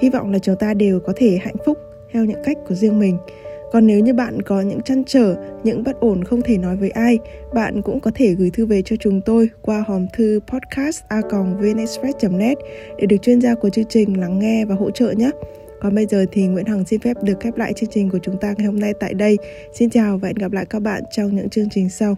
Hy 0.00 0.10
vọng 0.10 0.32
là 0.32 0.38
chúng 0.38 0.56
ta 0.56 0.74
đều 0.74 1.00
có 1.06 1.12
thể 1.16 1.38
hạnh 1.42 1.56
phúc 1.66 1.78
theo 2.12 2.24
những 2.24 2.42
cách 2.44 2.56
của 2.68 2.74
riêng 2.74 2.98
mình. 2.98 3.18
Còn 3.72 3.86
nếu 3.86 4.00
như 4.00 4.14
bạn 4.14 4.42
có 4.42 4.60
những 4.60 4.80
chăn 4.80 5.04
trở, 5.04 5.36
những 5.64 5.84
bất 5.84 6.00
ổn 6.00 6.24
không 6.24 6.42
thể 6.42 6.58
nói 6.58 6.76
với 6.76 6.90
ai, 6.90 7.18
bạn 7.54 7.82
cũng 7.82 8.00
có 8.00 8.10
thể 8.14 8.34
gửi 8.34 8.50
thư 8.50 8.66
về 8.66 8.82
cho 8.82 8.96
chúng 8.96 9.20
tôi 9.20 9.50
qua 9.62 9.84
hòm 9.88 10.06
thư 10.12 10.40
podcast.vnexpress.net 10.46 12.58
để 12.98 13.06
được 13.06 13.16
chuyên 13.22 13.40
gia 13.40 13.54
của 13.54 13.70
chương 13.70 13.88
trình 13.88 14.20
lắng 14.20 14.38
nghe 14.38 14.64
và 14.64 14.74
hỗ 14.74 14.90
trợ 14.90 15.12
nhé. 15.12 15.30
Còn 15.80 15.94
bây 15.94 16.06
giờ 16.06 16.26
thì 16.32 16.46
Nguyễn 16.46 16.66
Hằng 16.66 16.84
xin 16.84 17.00
phép 17.00 17.16
được 17.22 17.40
khép 17.40 17.56
lại 17.56 17.72
chương 17.72 17.90
trình 17.90 18.10
của 18.10 18.18
chúng 18.22 18.36
ta 18.36 18.54
ngày 18.58 18.66
hôm 18.66 18.80
nay 18.80 18.92
tại 19.00 19.14
đây. 19.14 19.36
Xin 19.74 19.90
chào 19.90 20.18
và 20.18 20.28
hẹn 20.28 20.36
gặp 20.36 20.52
lại 20.52 20.66
các 20.70 20.82
bạn 20.82 21.02
trong 21.10 21.36
những 21.36 21.48
chương 21.48 21.68
trình 21.70 21.88
sau. 21.88 22.16